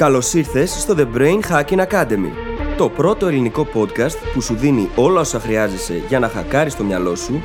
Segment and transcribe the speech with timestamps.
[0.00, 2.30] Καλώς ήρθες στο The Brain Hacking Academy,
[2.76, 7.14] το πρώτο ελληνικό podcast που σου δίνει όλα όσα χρειάζεσαι για να χακάρεις το μυαλό
[7.14, 7.42] σου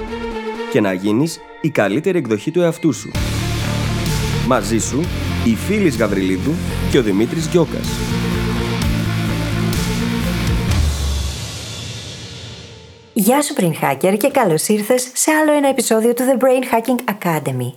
[0.71, 3.11] και να γίνεις η καλύτερη εκδοχή του εαυτού σου.
[4.47, 4.99] Μαζί σου,
[5.45, 6.51] η Φίλης Γαβριλίδου
[6.91, 7.87] και ο Δημήτρης Γιώκας.
[13.13, 17.13] Γεια σου Brain Hacker και καλώς ήρθες σε άλλο ένα επεισόδιο του The Brain Hacking
[17.13, 17.73] Academy.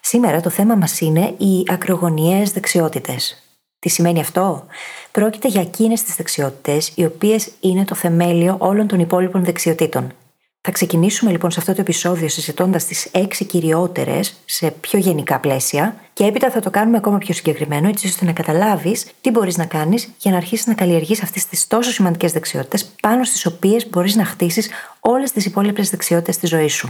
[0.00, 3.43] Σήμερα το θέμα μας είναι οι ακρογωνιαίες δεξιότητες.
[3.84, 4.66] Τι σημαίνει αυτό;
[5.10, 10.12] Πρόκειται για εκείνες τις δεξιότητες οι οποίες είναι το θεμέλιο όλων των υπόλοιπων δεξιοτήτων.
[10.60, 15.96] Θα ξεκινήσουμε λοιπόν σε αυτό το επεισόδιο συζητώντας τις έξι κυριότερες σε πιο γενικά πλαίσια
[16.12, 19.64] και έπειτα θα το κάνουμε ακόμα πιο συγκεκριμένο έτσι ώστε να καταλάβεις τι μπορείς να
[19.64, 24.14] κάνεις για να αρχίσεις να καλλιεργείς αυτές τις τόσο σημαντικές δεξιότητες πάνω στις οποίες μπορείς
[24.14, 26.88] να χτίσεις όλες τις υπόλοιπες δεξιότητες στη ζωή σου.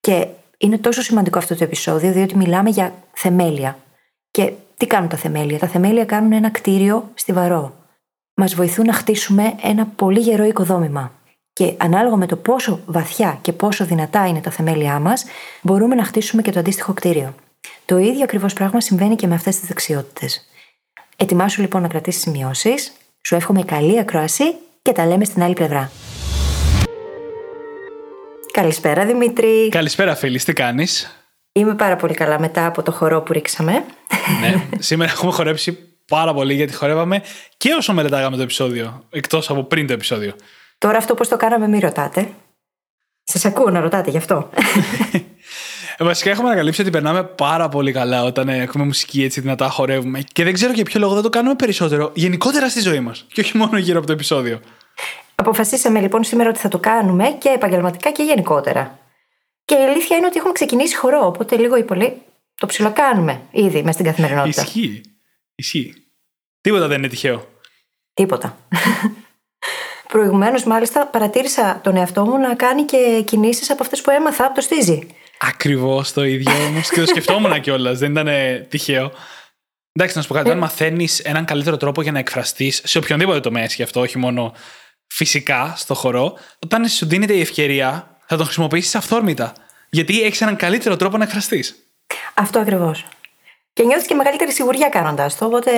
[0.00, 0.26] Και
[0.58, 3.78] είναι τόσο σημαντικό αυτό το επεισόδιο διότι μιλάμε για θεμέλια.
[4.30, 4.52] Και
[4.84, 7.74] τι κάνουν τα θεμέλια; Τα θεμέλια κάνουν ένα κτίριο στιβαρό.
[8.34, 11.12] Μας βοηθούν να χτίσουμε ένα πολύ γερό οικοδόμημα.
[11.52, 15.24] Και ανάλογα με το πόσο βαθιά και πόσο δυνατά είναι τα θεμέλια μας,
[15.62, 17.34] μπορούμε να χτίσουμε και το αντίστοιχο κτίριο.
[17.84, 20.48] Το ίδιο ακριβώς πράγμα συμβαίνει και με αυτές τις δεξιότητες.
[21.16, 22.92] Ετοιμάσου λοιπόν να κρατήσεις σημειώσεις.
[23.26, 25.90] Σου εύχομαι καλή ακρόαση και τα λέμε στην άλλη πλευρά.
[28.52, 29.68] Καλησπέρα Δημήτρη.
[29.68, 31.23] Καλησπέρα φίλη, τι κάνεις;
[31.56, 33.84] Είμαι πάρα πολύ καλά μετά από το χορό που ρίξαμε.
[34.40, 37.22] ναι, σήμερα έχουμε χορέψει πάρα πολύ γιατί χορεύαμε
[37.56, 40.32] και όσο μελετάγαμε το επεισόδιο, εκτός από πριν το επεισόδιο.
[40.78, 42.28] Τώρα αυτό πώς το κάναμε, μην ρωτάτε.
[43.24, 44.48] Σας ακούω να ρωτάτε γι' αυτό.
[45.96, 49.68] Ε, βασικά έχουμε ανακαλύψει ότι περνάμε πάρα πολύ καλά όταν ε, έχουμε μουσική έτσι δυνατά
[49.68, 50.24] χορεύουμε.
[50.32, 53.26] Και δεν ξέρω για ποιο λόγο δεν το κάνουμε περισσότερο γενικότερα στη ζωή μας.
[53.32, 54.60] Και όχι μόνο γύρω από το επεισόδιο.
[55.34, 58.98] Αποφασίσαμε λοιπόν σήμερα ότι θα το κάνουμε και επαγγελματικά και γενικότερα.
[59.64, 62.22] Και η αλήθεια είναι ότι έχουμε ξεκινήσει χορό, οπότε λίγο ή πολύ
[62.54, 64.62] το ψιλοκάνουμε ήδη μες στην καθημερινότητα.
[64.62, 65.00] Ισχύει.
[65.54, 65.94] Ισχύει.
[66.60, 67.48] Τίποτα δεν είναι τυχαίο.
[68.14, 68.56] Τίποτα.
[70.12, 74.54] Προηγουμένως, μάλιστα, παρατήρησα τον εαυτό μου να κάνει και κινήσεις από αυτές που έμαθα από
[74.54, 75.06] το στίζι.
[75.38, 76.88] Ακριβώς το ίδιο όμως.
[76.88, 77.98] και το σκεφτόμουν κιόλας.
[77.98, 78.28] Δεν ήταν
[78.68, 79.12] τυχαίο.
[79.92, 80.50] Εντάξει, να σου πω κάτι.
[80.50, 84.54] Αν μαθαίνεις έναν καλύτερο τρόπο για να εκφραστείς σε οποιονδήποτε τομέα και αυτό, όχι μόνο
[85.06, 89.52] φυσικά στο χορό, όταν σου δίνεται η ευκαιρία, θα τον χρησιμοποιήσεις αυθόρμητα.
[89.90, 91.88] Γιατί έχεις έναν καλύτερο τρόπο να εκφραστείς.
[92.34, 93.06] Αυτό ακριβώς.
[93.72, 95.70] Και νιώθεις και μεγαλύτερη σιγουριά κάνοντας το, οπότε.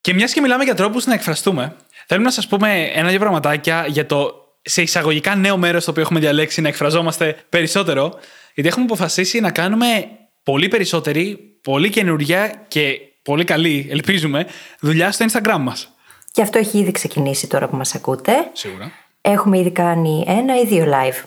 [0.00, 1.76] Και μιας και μιλάμε για τρόπους να εκφραστούμε,
[2.06, 6.20] θέλουμε να σας πούμε ένα-δύο πραγματάκια για το σε εισαγωγικά νέο μέρος το οποίο έχουμε
[6.20, 8.18] διαλέξει να εκφραζόμαστε περισσότερο.
[8.54, 10.08] Γιατί έχουμε αποφασίσει να κάνουμε
[10.42, 14.46] πολύ περισσότερη, πολύ καινούργια και πολύ καλή, ελπίζουμε,
[14.80, 15.94] δουλειά στο Instagram μας.
[16.32, 18.32] Και αυτό έχει ήδη ξεκινήσει τώρα που μας ακούτε.
[18.52, 18.92] Σίγουρα.
[19.20, 21.24] Έχουμε ήδη κάνει ένα ή δύο live.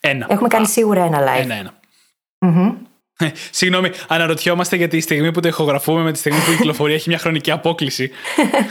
[0.00, 0.26] Ένα.
[0.30, 1.42] Έχουμε κάνει σίγουρα ένα live.
[1.42, 1.74] Ένα-ένα.
[2.38, 2.74] Mm-hmm.
[3.50, 7.08] Συγγνώμη, αναρωτιόμαστε για τη στιγμή που το ηχογραφούμε με τη στιγμή που η κυκλοφορία έχει
[7.08, 8.10] μια χρονική απόκληση.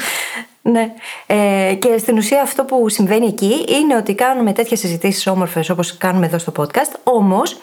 [0.61, 0.93] ναι.
[1.25, 5.97] Ε, και στην ουσία αυτό που συμβαίνει εκεί είναι ότι κάνουμε τέτοιες συζητήσεις όμορφες όπως
[5.97, 6.99] κάνουμε εδώ στο podcast.
[7.03, 7.57] Όμως,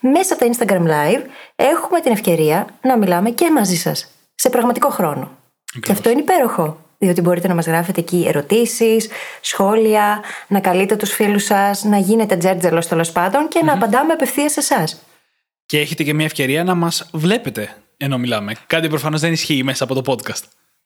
[0.00, 1.22] μέσα από τα Instagram Live
[1.56, 4.10] έχουμε την ευκαιρία να μιλάμε και μαζί σας.
[4.34, 5.30] Σε πραγματικό χρόνο.
[5.80, 6.85] Και αυτό είναι υπέροχο.
[6.98, 9.08] Διότι μπορείτε να μας γράφετε εκεί ερωτήσεις,
[9.40, 14.52] σχόλια, να καλείτε τους φίλους σας, να γίνετε τζέρτζελος τέλος πάντων και να απαντάμε απευθείας
[14.52, 15.00] σε εσάς.
[15.66, 18.52] Και έχετε και μια ευκαιρία να μας βλέπετε ενώ μιλάμε.
[18.66, 20.42] Κάτι προφανώς δεν ισχύει μέσα από το podcast.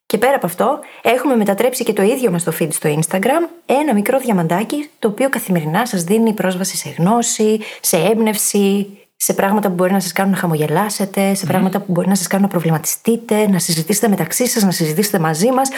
[0.06, 3.94] Και πέρα από αυτό, έχουμε μετατρέψει και το ίδιο μας το feed στο Instagram, ένα
[3.94, 9.74] μικρό διαμαντάκι το οποίο καθημερινά σας δίνει πρόσβαση σε γνώση, σε έμπνευση, σε πράγματα που
[9.74, 13.48] μπορεί να σας κάνουν να χαμογελάσετε, σε πράγματα που μπορεί να σας κάνουν να προβληματιστείτε,
[13.48, 15.68] να συζητήσετε μεταξύ σας, να συζητήσετε μαζί μας.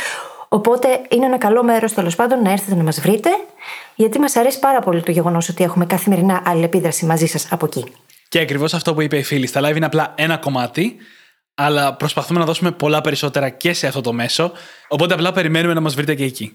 [0.48, 3.28] Οπότε είναι ένα καλό μέρος τέλος πάντων να έρθετε να μας βρείτε,
[3.94, 7.84] γιατί μας αρέσει πάρα πολύ το γεγονός ότι έχουμε καθημερινά αλληλεπίδραση μαζί σας από εκεί.
[8.28, 9.46] Και ακριβώς αυτό που είπε η φίλη.
[9.46, 10.96] Στα live είναι απλά ένα κομμάτι,
[11.54, 14.52] αλλά προσπαθούμε να δώσουμε πολλά περισσότερα και σε αυτό το μέσο.
[14.88, 16.52] Οπότε απλά περιμένουμε να μας βρείτε και εκεί.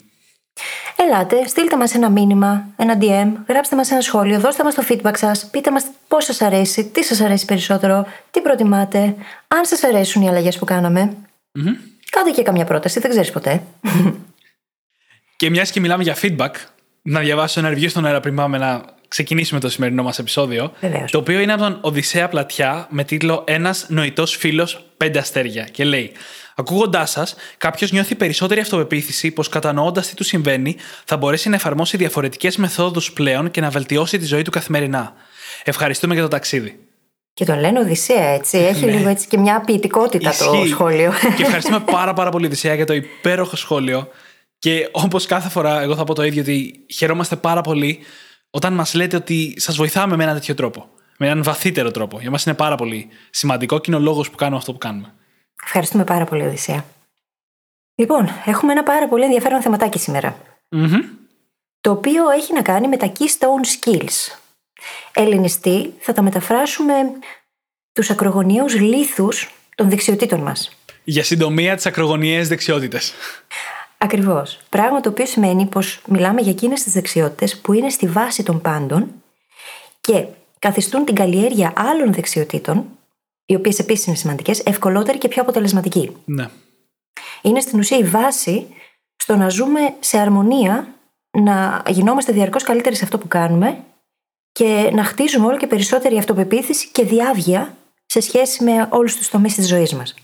[0.96, 5.18] Ελάτε, στείλτε μας ένα μήνυμα, ένα DM, γράψτε μας ένα σχόλιο, δώστε μας το feedback
[5.18, 9.16] σας, πείτε μας πώς σας αρέσει, τι σας αρέσει περισσότερο, τι προτιμάτε,
[9.48, 11.18] αν σας αρέσουν οι αλλαγές που κάναμε.
[11.60, 11.76] Mm-hmm.
[12.10, 13.64] Κάντε και καμιά πρόταση, δεν ξέρεις ποτέ.
[15.38, 16.52] Και μιας και μιλάμε για feedback,
[17.02, 20.72] να διαβάσω ένα review στον αέρα πριν πάμε να ξεκινήσουμε το σημερινό μας επεισόδιο.
[20.80, 21.12] Βεβαίως.
[21.12, 25.64] Το οποίο είναι από τον Οδυσσέα Πλατιά με τίτλο Ένας νοητός φίλος πέντε αστέρια.
[25.64, 26.12] Και λέει:
[26.56, 30.76] Ακούγοντάς σας, κάποιος νιώθει περισσότερη αυτοπεποίθηση πως κατανοώντας τι του συμβαίνει,
[31.06, 35.14] θα μπορέσει να εφαρμόσει διαφορετικές μεθόδους πλέον και να βελτιώσει τη ζωή του καθημερινά.
[35.64, 36.80] Ευχαριστούμε για το ταξίδι.
[37.34, 38.58] Και τον λένε Οδυσσέα, έτσι.
[38.58, 38.92] Έχει ναι.
[38.92, 41.14] λίγο έτσι και μια ποιητικότητα το σχόλιο.
[41.36, 44.08] Και ευχαριστούμε πάρα, πάρα πολύ, Οδυσσέα, για το υπέροχο σχόλιο.
[44.60, 48.00] Και όπως κάθε φορά, εγώ θα πω το ίδιο, ότι χαιρόμαστε πάρα πολύ
[48.58, 50.90] όταν μας λέτε ότι σας βοηθάμε με έναν τέτοιο τρόπο.
[51.18, 52.20] Με έναν βαθύτερο τρόπο.
[52.20, 55.14] Για μας είναι πάρα πολύ σημαντικό και είναι ο λόγος που κάνουμε αυτό που κάνουμε.
[55.64, 56.86] Ευχαριστούμε πάρα πολύ, Οδυσσέα.
[57.96, 60.38] Λοιπόν, έχουμε ένα πάρα πολύ ενδιαφέρον θεματάκι σήμερα.
[61.82, 64.38] Το οποίο έχει να κάνει με τα Keystone Skills.
[65.14, 66.94] Ελληνιστή θα τα μεταφράσουμε
[67.94, 70.78] τους ακρογωνιαίους λίθους των δεξιοτήτων μας.
[71.04, 73.14] Για συντομία τις ακρογωνιαίες δεξιότητες.
[73.98, 74.60] Ακριβώς.
[74.70, 78.62] Πράγμα το οποίο σημαίνει πως μιλάμε για εκείνες τις δεξιότητες που είναι στη βάση των
[78.62, 79.12] πάντων
[80.02, 80.26] και
[80.60, 82.86] καθιστούν την καλλιέργεια άλλων δεξιοτήτων,
[83.46, 86.16] οι οποίες επίσης είναι σημαντικές, ευκολότερη και πιο αποτελεσματική.
[86.26, 86.50] Ναι.
[87.42, 88.68] Είναι στην ουσία η βάση
[89.16, 90.88] στο να ζούμε σε αρμονία,
[91.32, 93.84] να γινόμαστε διαρκώς καλύτεροι σε αυτό που κάνουμε
[94.52, 99.56] και να χτίζουμε όλο και περισσότερη αυτοπεποίθηση και διάβγεια σε σχέση με όλους τους τομείς
[99.56, 100.16] της ζωής μας.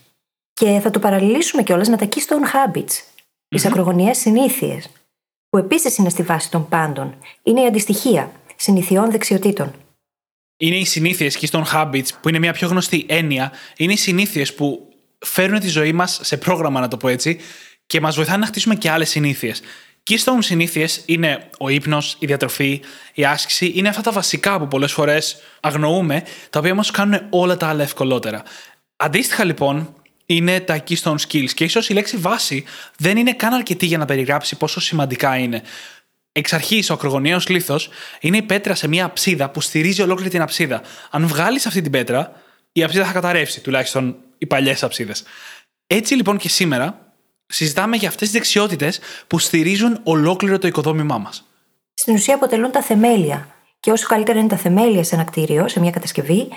[0.54, 3.13] Και θα το παραλληλήσουμε κιόλας με τα keystone habits,
[3.54, 4.90] τις ακρογωνιαίε συνήθειες,
[5.50, 7.16] που επίσης είναι στη βάση των πάντων.
[7.44, 9.74] Είναι η αντιστοιχεία συνηθιών δεξιοτήτων.
[10.58, 13.52] Είναι οι συνήθειες keystone habits, που είναι μια πιο γνωστή έννοια.
[13.78, 17.40] Είναι οι συνήθειες που φέρνουν τη ζωή μας σε πρόγραμμα, να το πω έτσι,
[17.86, 19.62] και μας βοηθάνε να χτίσουμε και άλλες συνήθειες.
[20.10, 22.82] Keystone συνήθειες είναι ο ύπνος, η διατροφή,
[23.14, 23.72] η άσκηση.
[23.76, 27.84] Είναι αυτά τα βασικά που πολλές φορές αγνοούμε, τα οποία όμως κάνουν όλα τα άλλα
[27.84, 28.44] ευκολότερα.
[28.96, 29.94] Αντίστοιχα λοιπόν,
[30.26, 31.52] είναι τα keystone skills.
[31.54, 32.64] Και ίσως η λέξη βάση
[32.98, 35.62] δεν είναι καν αρκετή για να περιγράψει πόσο σημαντικά είναι.
[36.32, 37.90] Εξ αρχής, ο ακρογωνιαίος λίθος
[38.20, 40.82] είναι η πέτρα σε μια αψίδα που στηρίζει ολόκληρη την αψίδα.
[41.10, 42.42] Αν βγάλεις αυτή την πέτρα,
[42.72, 45.24] η αψίδα θα καταρρεύσει, τουλάχιστον οι παλιές αψίδες.
[45.88, 47.14] Έτσι λοιπόν και σήμερα
[47.46, 51.48] συζητάμε για αυτές τις δεξιότητες που στηρίζουν ολόκληρο το οικοδόμημά μας.
[51.94, 53.48] Στην ουσία αποτελούν τα θεμέλια.
[53.80, 56.48] Και όσο καλύτερα είναι τα θεμέλια σε ένα κτίριο, σε μια κατασκευή,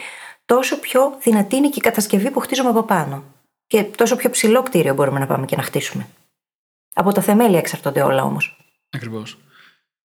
[0.45, 3.25] τόσο πιο δυνατή είναι και η κατασκευή που χτίζουμε από πάνω
[3.67, 6.09] και τόσο πιο ψηλό κτίριο μπορούμε να πάμε και να χτίσουμε.
[6.95, 8.57] Από τα θεμέλια εξαρτώνται όλα όμως.
[8.91, 9.39] Ακριβώς.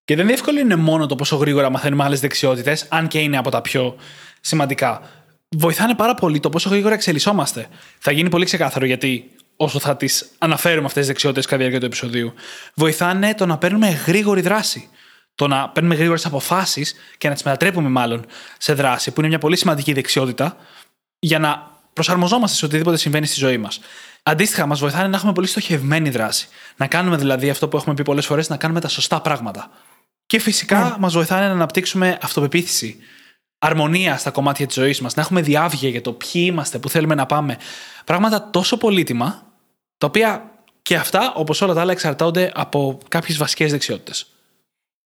[0.05, 3.61] Και δεν διευκολύνει μόνο το πόσο γρήγορα μαθαίνουμε άλλες δεξιότητες, αν και είναι από τα
[3.61, 3.95] πιο
[4.41, 5.01] σημαντικά.
[5.49, 7.67] Βοηθάνε πάρα πολύ το πόσο γρήγορα εξελισσόμαστε.
[7.99, 11.79] Θα γίνει πολύ ξεκάθαρο γιατί όσο θα τις αναφέρουμε αυτές τις δεξιότητες κατά τη διάρκεια
[11.79, 12.33] του επεισοδίου.
[12.73, 14.89] Βοηθάνε το να παίρνουμε γρήγορη δράση.
[15.35, 18.25] Το να παίρνουμε γρήγορες αποφάσεις και να τις μετατρέπουμε μάλλον
[18.57, 20.57] σε δράση, που είναι μια πολύ σημαντική δεξιότητα
[21.19, 23.79] για να προσαρμοζόμαστε σε οτιδήποτε συμβαίνει στη ζωή μας.
[24.23, 26.47] Αντίστοιχα, μας βοηθάνε να έχουμε πολύ στοχευμένη δράση.
[26.77, 29.69] Να κάνουμε δηλαδή αυτό που έχουμε πει πολλές φορές, να κάνουμε τα σωστά πράγματα.
[30.25, 30.95] Και φυσικά ναι.
[30.99, 32.97] μας βοηθάνε να αναπτύξουμε αυτοπεποίθηση,
[33.59, 37.15] αρμονία στα κομμάτια της ζωής μας, να έχουμε διάβγεια για το ποιοι είμαστε, πού θέλουμε
[37.15, 37.57] να πάμε.
[38.05, 39.43] Πράγματα τόσο πολύτιμα,
[39.97, 40.51] τα οποία
[40.81, 44.25] και αυτά, όπως όλα τα άλλα, εξαρτάται από κάποιες βασικές δεξιότητες.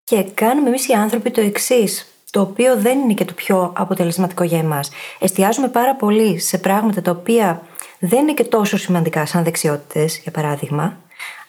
[0.05, 4.45] Και κάνουμε εμείς οι άνθρωποι το εξής το οποίο δεν είναι και το πιο αποτελεσματικό
[4.45, 4.91] για εμάς.
[5.19, 7.63] Εστιάζουμε πάρα πολύ σε πράγματα τα οποία
[7.99, 10.97] δεν είναι και τόσο σημαντικά σαν δεξιότητες, για παράδειγμα,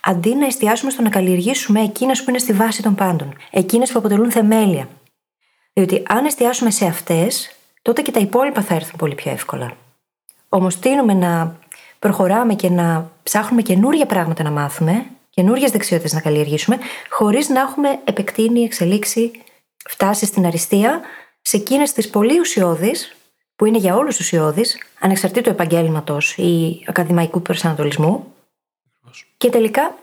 [0.02, 4.00] αντί να εστιάσουμε στο να καλλιεργήσουμε εκείνες που είναι στη βάση των πάντων, εκείνες που
[4.00, 4.90] αποτελούν θεμέλια.
[5.74, 9.72] Διότι αν εστιάσουμε σε αυτές, τότε και τα υπόλοιπα θα έρθουν πολύ πιο εύκολα.
[10.50, 11.56] Όμως τείνουμε να
[12.00, 16.78] προχωράμε και να ψάχνουμε καινούργια πράγματα να μάθουμε, καινούριε δεξιότητες να καλλιεργήσουμε,
[17.10, 19.32] χωρίς να έχουμε επεκτείνει, εξελίξει
[19.90, 21.02] φτάσει στην αριστεία
[21.42, 23.16] σε εκείνες τις πολύ ουσιώδεις,
[23.56, 28.34] που είναι για όλους τους ουσιώδεις, ανεξαρτήτου επαγγέλματος ή ακαδημαϊκού προσανατολισμού.
[29.38, 29.96] Και τελικά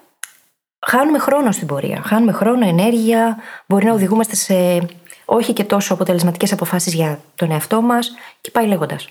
[0.86, 2.02] χάνουμε χρόνο στην πορεία.
[2.02, 4.88] Χάνουμε χρόνο, ενέργεια, μπορεί να οδηγούμαστε σε
[5.24, 9.08] όχι και τόσο αποτελεσματικές αποφάσεις για τον εαυτό μας και πάει λέγοντας.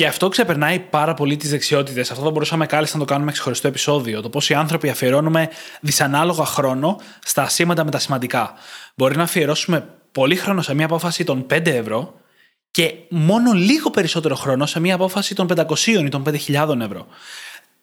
[0.00, 2.10] Και αυτό ξεπερνάει πάρα πολύ τις δεξιότητες.
[2.10, 4.20] Αυτό θα μπορούσαμε κάλλιστα να το κάνουμε ξεχωριστό επεισόδιο.
[4.20, 5.48] Το πώς οι άνθρωποι αφιερώνουμε
[5.80, 8.54] δυσανάλογα χρόνο στα ασήματα με τα σημαντικά.
[8.94, 12.20] Μπορεί να αφιερώσουμε πολύ χρόνο σε μια απόφαση των 5 ευρώ
[12.70, 17.06] και μόνο λίγο περισσότερο χρόνο σε μια απόφαση των 500 ή των 5.000 ευρώ.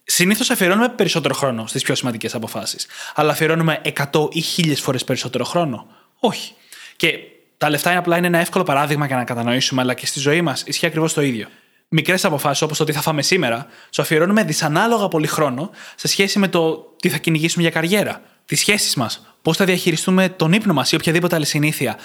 [0.03, 2.87] Συνήθως αφιερώνουμε περισσότερο χρόνο στις πιο σημαντικές αποφάσεις.
[3.15, 5.87] Αλλά αφιερώνουμε 100 ή 1000 φορές περισσότερο χρόνο;
[6.19, 6.53] Όχι.
[6.95, 7.17] Και
[7.57, 10.41] τα λεφτά είναι απλά είναι ένα εύκολο παράδειγμα για να κατανοήσουμε, αλλά και στη ζωή
[10.41, 11.47] μας ισχύει ακριβώς το ίδιο
[11.89, 16.39] μικρές αποφάσεις όπως το τι θα φάμε σήμερα, σου αφιερώνουμε δυσανάλογα πολύ χρόνο σε σχέση
[16.39, 20.73] με το τι θα κυνηγήσουμε για καριέρα, τις σχέσεις μας, πώς θα διαχειριστούμε τον ύπνο
[20.73, 21.97] μας ή οποιαδήποτε άλλη συνήθεια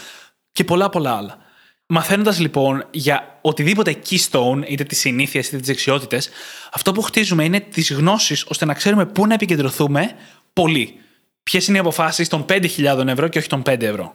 [0.52, 1.38] και πολλά πολλά άλλα.
[1.86, 6.28] Μαθαίνοντας λοιπόν για οτιδήποτε keystone, είτε τις συνήθειες είτε τις δεξιότητες,
[6.72, 10.16] αυτό που χτίζουμε είναι τις γνώσεις ώστε να ξέρουμε πού να επικεντρωθούμε
[10.52, 10.96] πολύ.
[11.42, 14.14] Ποιες είναι οι αποφάσεις των 5.000 ευρώ και όχι των 5 ευρώ.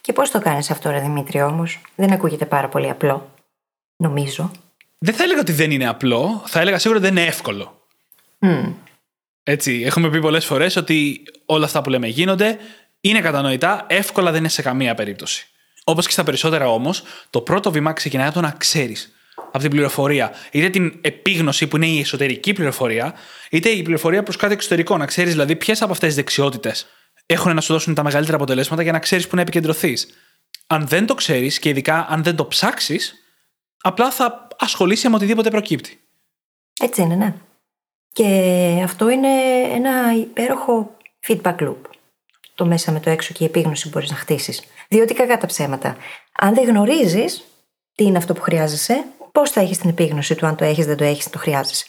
[0.00, 3.30] Και πώς το κάνεις αυτό, Ρε Δημήτρη, όμως; Δεν ακούγεται πάρα πολύ απλό.
[3.96, 4.50] Νομίζω.
[4.98, 7.86] Δεν θα έλεγα ότι δεν είναι απλό, θα έλεγα σίγουρα ότι δεν είναι εύκολο.
[8.40, 8.72] Mm.
[9.42, 12.58] Έτσι, έχουμε πει πολλές φορές ότι όλα αυτά που λέμε γίνονται,
[13.00, 15.46] είναι κατανοητά, εύκολα δεν είναι σε καμία περίπτωση.
[15.84, 19.70] Όπως και στα περισσότερα όμως, το πρώτο βήμα ξεκινάει από το να ξέρεις από την
[19.70, 20.32] πληροφορία.
[20.50, 23.14] Είτε την επίγνωση που είναι η εσωτερική πληροφορία,
[23.50, 24.96] είτε η πληροφορία προς κάτι εξωτερικό.
[24.96, 26.86] Να ξέρεις δηλαδή ποιες από αυτές τις δεξιότητες
[27.26, 30.08] έχουν να σου δώσουν τα μεγαλύτερα αποτελέσματα για να ξέρεις που να επικεντρωθείς.
[30.66, 33.14] Αν δεν το ξέρεις και ειδικά αν δεν το ψάξεις,
[33.80, 36.00] απλά θα ασχολείσαι με οτιδήποτε προκύπτει.
[36.80, 37.34] Έτσι είναι, ναι.
[38.12, 39.28] Και αυτό είναι
[39.72, 41.76] ένα υπέροχο feedback loop.
[42.54, 44.62] Το μέσα με το έξω και η επίγνωση που μπορείς να χτίσεις.
[44.88, 45.96] Διότι κακά τα ψέματα.
[46.38, 47.44] Αν δεν γνωρίζεις
[47.94, 50.96] τι είναι αυτό που χρειάζεσαι, πώς θα έχεις την επίγνωση του αν το έχεις, δεν
[50.96, 51.86] το έχεις, το χρειάζεσαι.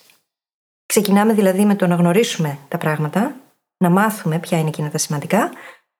[0.86, 3.36] Ξεκινάμε δηλαδή με το να γνωρίσουμε τα πράγματα,
[3.78, 5.52] να μάθουμε ποια είναι εκείνα τα σημαντικά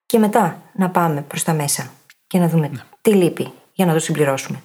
[0.06, 1.90] και μετά να πάμε προς τα μέσα
[2.26, 2.80] και να δούμε ναι.
[3.00, 4.62] τι λείπει για να το συμπληρώσουμε.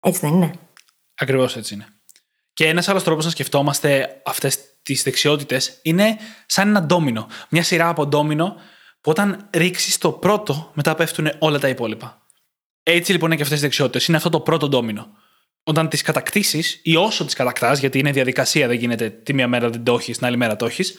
[0.00, 0.52] Έτσι δεν είναι.
[1.14, 1.86] Ακριβώς έτσι είναι.
[2.52, 7.26] Και ένας άλλος τρόπος να σκεφτόμαστε αυτές τις δεξιότητες είναι σαν ένα ντόμινο.
[7.48, 8.54] Μια σειρά από ντόμινο
[9.00, 12.26] που όταν ρίξεις το πρώτο, μετά πέφτουν όλα τα υπόλοιπα.
[12.82, 14.06] Έτσι λοιπόν είναι και αυτές τι δεξιότητες.
[14.06, 15.08] Είναι αυτό το πρώτο ντόμινο.
[15.62, 19.70] Όταν τις κατακτήσεις ή όσο τις κατακτάς, γιατί είναι διαδικασία, δεν γίνεται τη μία μέρα
[19.70, 20.94] δεν το έχεις, την άλλη μέρα το έχεις,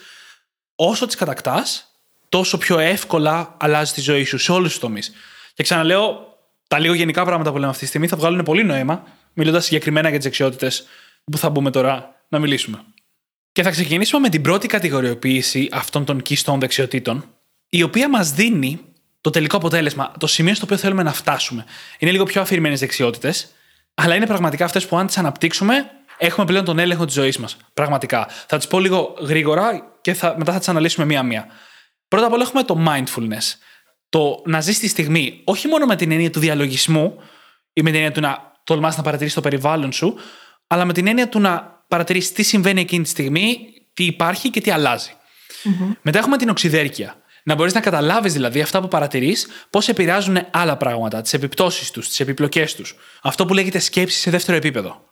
[0.74, 1.86] όσο τις κατακτάς,
[2.28, 5.12] τόσο πιο εύκολα αλλάζει τη ζωή σου σε όλους τους τομείς.
[5.54, 6.29] Και ξαναλέω,
[6.70, 10.08] τα λίγο γενικά πράγματα που λέμε αυτή τη στιγμή θα βγάλουν πολύ νόημα, μιλώντας συγκεκριμένα
[10.08, 10.86] για τις δεξιότητες
[11.24, 12.84] που θα μπούμε τώρα να μιλήσουμε.
[13.52, 17.24] Και θα ξεκινήσουμε με την πρώτη κατηγοριοποίηση αυτών των κίστων δεξιοτήτων,
[17.68, 18.80] η οποία μας δίνει
[19.20, 21.64] το τελικό αποτέλεσμα, το σημείο στο οποίο θέλουμε να φτάσουμε.
[21.98, 23.50] Είναι λίγο πιο αφηρημένες δεξιότητες,
[23.94, 27.56] αλλά είναι πραγματικά αυτές που αν τις αναπτύξουμε, έχουμε πλέον τον έλεγχο της ζωής μας.
[27.74, 28.28] Πραγματικά.
[28.46, 31.46] Θα τις πω λίγο γρήγορα και θα, μετά θα τις αναλύσουμε μία-μία.
[32.08, 33.54] Πρώτα απ' όλα έχουμε το mindfulness.
[34.10, 37.14] Το να ζεις τη στιγμή, όχι μόνο με την έννοια του διαλογισμού
[37.72, 40.14] ή με την έννοια του να τολμάς να παρατηρήσει το περιβάλλον σου,
[40.66, 43.58] αλλά με την έννοια του να παρατηρήσει τι συμβαίνει εκείνη τη στιγμή,
[43.94, 45.10] τι υπάρχει και τι αλλάζει.
[45.64, 45.96] Mm-hmm.
[46.02, 47.14] Μετά έχουμε την οξυδέρκεια.
[47.42, 52.08] Να μπορείς να καταλάβεις δηλαδή αυτά που παρατηρείς, πώς επηρεάζουν άλλα πράγματα, τις επιπτώσεις τους,
[52.08, 52.96] τις επιπλοκές τους.
[53.22, 55.04] Αυτό που λέγεται σκέψη σε δεύτερο επίπεδο.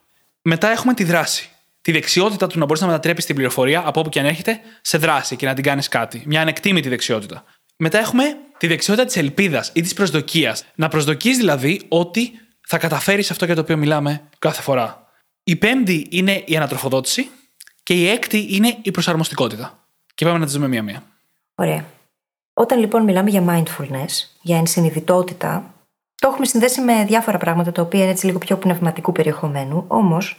[0.43, 1.49] Μετά έχουμε τη δράση.
[1.81, 4.99] Τη δεξιότητα του να μπορείς να μετατρέπεις την πληροφορία από όπου και αν έρχεται σε
[4.99, 6.23] δράση και να την κάνεις κάτι.
[6.27, 7.45] Μια ανεκτήμητη δεξιότητα.
[7.81, 10.65] Μετά έχουμε τη δεξιότητα της ελπίδας ή της προσδοκίας.
[10.75, 12.33] Να προσδοκείς δηλαδή ότι
[12.67, 15.07] θα καταφέρεις αυτό για το οποίο μιλάμε κάθε φορά.
[15.43, 17.29] Η πέμπτη είναι η ανατροφοδότηση
[17.83, 19.79] και η έκτη είναι η προσαρμοστικότητα.
[20.15, 21.03] Και πάμε να τι δούμε μία-μία.
[21.55, 21.85] Ωραία.
[22.53, 24.11] Όταν λοιπόν μιλάμε για mindfulness,
[24.43, 25.75] για ενσυνειδητότητα,
[26.15, 29.85] το έχουμε συνδέσει με διάφορα πράγματα τα οποία είναι έτσι λίγο πιο πνευματικού περιεχομένου.
[29.89, 30.37] Όμως,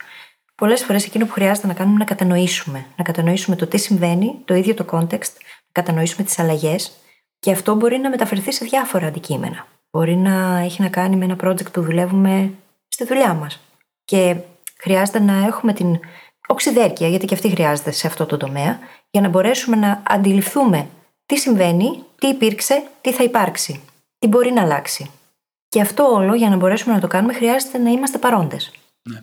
[0.55, 2.85] πολλές φορές εκείνο που χρειάζεται να κάνουμε είναι να κατανοήσουμε.
[2.95, 6.91] Να κατανοήσουμε το τι συμβαίνει, το ίδιο το context, να κατανοήσουμε τις αλλαγές.
[7.39, 9.67] Και αυτό μπορεί να μεταφερθεί σε διάφορα αντικείμενα.
[9.91, 12.51] Μπορεί να έχει να κάνει με ένα project που δουλεύουμε
[12.87, 13.59] στη δουλειά μας.
[14.05, 14.35] Και
[14.77, 15.99] χρειάζεται να έχουμε την
[16.47, 18.79] οξυδέρκεια, γιατί και αυτή χρειάζεται σε αυτό το τομέα,
[19.11, 20.87] για να μπορέσουμε να αντιληφθούμε
[21.25, 23.81] τι συμβαίνει, τι υπήρξε, τι θα υπάρξει,
[24.19, 25.11] τι μπορεί να αλλάξει.
[25.67, 28.71] Και αυτό όλο για να μπορέσουμε να το κάνουμε χρειάζεται να είμαστε παρόντες.
[29.01, 29.19] Ναι.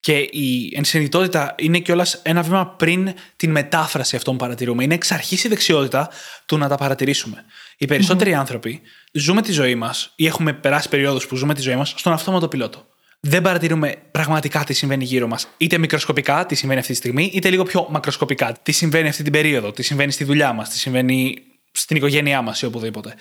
[0.00, 4.84] Και η ενσυνειδητότητα είναι κιόλας ένα βήμα πριν την μετάφραση αυτών που παρατηρούμε.
[4.84, 6.10] Είναι εξ αρχής η δεξιότητα
[6.46, 7.44] του να τα παρατηρήσουμε.
[7.78, 8.80] Οι περισσότεροι άνθρωποι
[9.12, 12.48] ζούμε τη ζωή μας ή έχουμε περάσει περιόδους που ζούμε τη ζωή μας στον αυτόματο
[12.48, 12.86] πιλότο
[13.20, 15.48] δεν παρατηρούμε πραγματικά τι συμβαίνει γύρω μας.
[15.56, 19.32] Είτε μικροσκοπικά, τι συμβαίνει αυτή τη στιγμή, είτε λίγο πιο μακροσκοπικά, τι συμβαίνει αυτή την
[19.32, 21.36] περίοδο, τι συμβαίνει στη δουλειά μας, τι συμβαίνει
[21.72, 23.14] στην οικογένειά μας ή οπουδήποτε.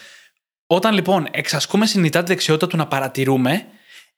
[0.68, 3.66] Όταν λοιπόν εξασκούμε συνειδητά τη δεξιότητα του να παρατηρούμε,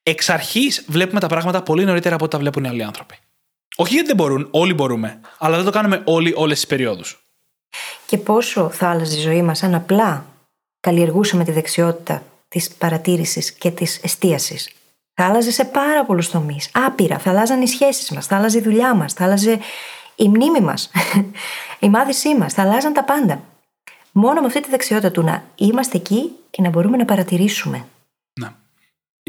[0.10, 3.18] εξ αρχής βλέπουμε τα πράγματα πολύ νωρίτερα από ό,τι τα βλέπουν οι άλλοι άνθρωποι.
[3.76, 7.24] Όχι γιατί δεν μπορούν, όλοι μπορούμε, αλλά δεν το κάνουμε όλοι όλες τις περιόδους.
[8.06, 10.26] Και πόσο θα άλλαζε η ζωή μας αν απλά
[10.80, 14.70] καλλιεργούσαμε τη δεξιότητα της παρατήρησης και της εστίασης.
[15.14, 16.70] Θα άλλαζε σε πάρα πολλούς τομείς.
[16.74, 17.20] Άπειρα.
[17.20, 19.60] Θα άλλαζαν οι σχέσεις μας, θα άλλαζε η δουλειά μας, θα άλλαζε
[20.16, 20.92] η μνήμη μας,
[21.80, 23.42] η μάθησή μας, θα άλλαζαν τα πάντα.
[24.12, 27.86] Μόνο με αυτή τη δεξιότητα του να είμαστε εκεί και να μπορούμε να παρατηρήσουμε.
[28.34, 28.58] Να.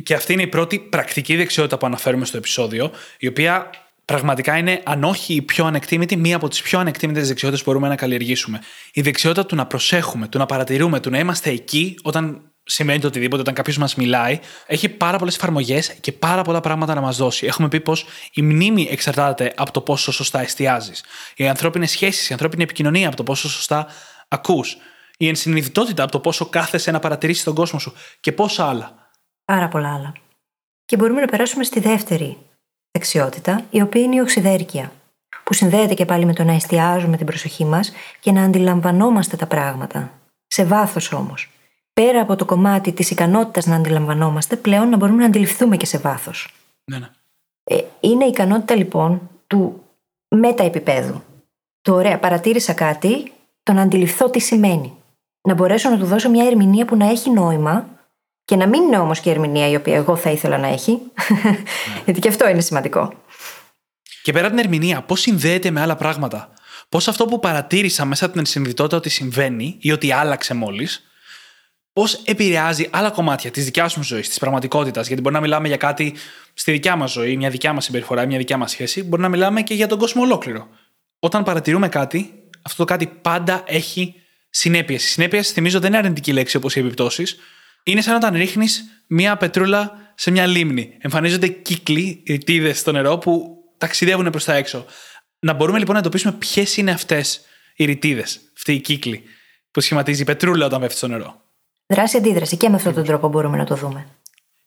[0.02, 3.70] Και αυτή είναι η πρώτη πρακτική δεξιότητα που αναφέρουμε στο επεισόδιο, η οποία
[4.04, 7.88] πραγματικά είναι, αν όχι η πιο ανεκτήμητη, μία από τις πιο ανεκτήμητες δεξιότητες που μπορούμε
[7.88, 8.60] να καλλιεργήσουμε.
[8.92, 13.06] Η δεξιότητα του να προσέχουμε, του να παρατηρούμε, του να είμαστε εκεί όταν σημαίνει το
[13.06, 17.16] οτιδήποτε όταν κάποιος μας μιλάει, έχει πάρα πολλές εφαρμογές και πάρα πολλά πράγματα να μας
[17.16, 17.46] δώσει.
[17.46, 21.04] Έχουμε πει πως η μνήμη εξαρτάται από το πόσο σωστά εστιάζεις.
[21.36, 23.86] Οι ανθρώπινες σχέσεις, η ανθρώπινη επικοινωνία από το πόσο σωστά
[24.28, 24.76] ακούς.
[25.16, 28.99] Η ενσυνειδητότητα από το πόσο κάθεσαι να παρατηρήσεις τον κόσμο σου και πόσα άλλα.
[29.50, 30.12] Πάρα πολλά άλλα.
[30.84, 32.38] Και μπορούμε να περάσουμε στη δεύτερη
[32.90, 34.92] δεξιότητα, η οποία είναι η οξυδέρκεια.
[35.44, 39.46] Που συνδέεται και πάλι με το να εστιάζουμε την προσοχή μας και να αντιλαμβανόμαστε τα
[39.46, 40.12] πράγματα.
[40.46, 41.50] Σε βάθος όμως
[41.92, 45.98] πέρα από το κομμάτι της ικανότητας να αντιλαμβανόμαστε, πλέον να μπορούμε να αντιληφθούμε και σε
[45.98, 46.54] βάθος.
[46.84, 47.08] Ναι, ναι.
[47.64, 49.82] Ε, είναι η ικανότητα λοιπόν του
[50.28, 51.22] μεταεπιπέδου.
[51.80, 54.92] Το ωραία, παρατήρησα κάτι, το να αντιληφθώ τι σημαίνει.
[55.48, 57.88] Να μπορέσω να του δώσω μια ερμηνεία που να έχει νόημα
[58.50, 60.92] και να μην είναι όμως και η ερμηνεία η οποία εγώ θα ήθελα να έχει.
[60.92, 61.62] Ναι.
[62.04, 63.12] Γιατί και αυτό είναι σημαντικό.
[64.22, 66.52] Και πέρα την ερμηνεία, πώς συνδέεται με άλλα πράγματα;
[66.88, 71.10] Πώς αυτό που παρατήρησα μέσα από την συνειδητότητα ότι συμβαίνει ή ότι άλλαξε μόλις,
[71.92, 75.76] πώς επηρεάζει άλλα κομμάτια της δικιάς μου ζωής, της πραγματικότητας; Γιατί μπορεί να μιλάμε για
[75.76, 76.14] κάτι
[76.54, 79.02] στη δικιά μας ζωή, μια δικιά μας συμπεριφορά, μια δικιά μας σχέση.
[79.02, 80.68] Μπορεί να μιλάμε και για τον κόσμο ολόκληρο.
[81.18, 84.14] Όταν παρατηρούμε κάτι, αυτό το κάτι πάντα έχει
[84.50, 85.04] συνέπειες.
[85.04, 87.38] Οι συνέπειες, θυμίζω, δεν είναι αρνητική λέξη όπως οι επιπτώσεις.
[87.82, 90.96] Είναι σαν όταν ρίχνεις μία πετρούλα σε μια λίμνη.
[90.98, 94.84] Εμφανίζονται κύκλοι, ρητίδε στο νερό που ταξιδεύουν προς τα έξω.
[95.38, 97.40] Να μπορούμε λοιπόν να εντοπίσουμε ποιες είναι αυτές
[97.76, 99.22] οι ρητίδες, αυτοί οι κύκλοι
[99.70, 101.40] που σχηματίζει η πετρούλα όταν πέφτει στο νερό.
[101.86, 104.06] Δράση-αντίδραση και με αυτόν τον τρόπο μπορούμε να το δούμε.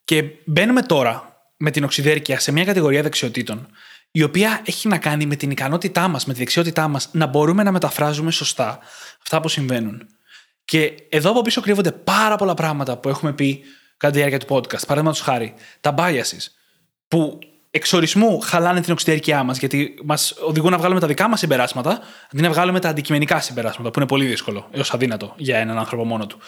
[0.04, 3.68] Και μπαίνουμε τώρα με την οξυδέρκεια σε μια κατηγορία δεξιοτήτων,
[4.12, 7.64] η οποία έχει να κάνει με την ικανότητά μας, με τη δεξιότητά μας να μπορούμε
[7.64, 8.80] να μεταφράζουμε σωστά
[9.22, 10.08] αυτά που συμβαίνουν.
[10.66, 13.64] Και εδώ από πίσω κρύβονται πάρα πολλά πράγματα που έχουμε πει
[13.98, 14.86] κατά τη διάρκεια του podcast.
[14.88, 16.48] Παραδείγματος χάρη, τα biases,
[17.08, 17.40] που
[17.72, 22.00] εξορισμού χαλάνε την εξωτερικιά μας, γιατί μας οδηγούν να βγάλουμε τα δικά μας συμπεράσματα,
[22.34, 26.06] αντί να βγάλουμε τα αντικειμενικά συμπεράσματα, που είναι πολύ δύσκολο έως αδύνατο για έναν άνθρωπο
[26.06, 26.40] μόνο του.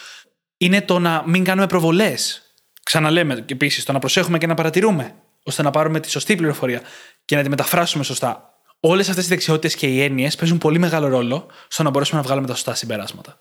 [0.57, 2.41] Είναι το να μην κάνουμε προβολές.
[2.83, 6.81] Ξαναλέμε και επίσης το να προσέχουμε και να παρατηρούμε, ώστε να πάρουμε τη σωστή πληροφορία
[7.25, 8.53] και να τη μεταφράσουμε σωστά.
[8.79, 12.25] Όλες αυτές οι δεξιότητες και οι έννοιες παίζουν πολύ μεγάλο ρόλο στο να μπορέσουμε να
[12.25, 13.39] βγάλουμε τα σωστά συμπεράσματα.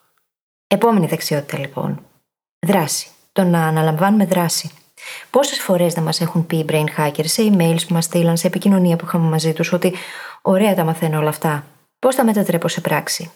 [0.75, 2.03] Επόμενη δεξιότητα λοιπόν.
[2.67, 3.09] Δράση.
[3.33, 4.71] Το να αναλαμβάνουμε δράση.
[5.31, 8.47] Πόσες φορές δεν μας έχουν πει οι brain hackers σε emails που μας στείλαν, σε
[8.47, 9.95] επικοινωνία που είχαμε μαζί τους, ότι
[10.43, 11.67] ωραία τα μαθαίνω όλα αυτά.
[11.99, 13.31] Πώς τα μετατρέπω σε πράξη;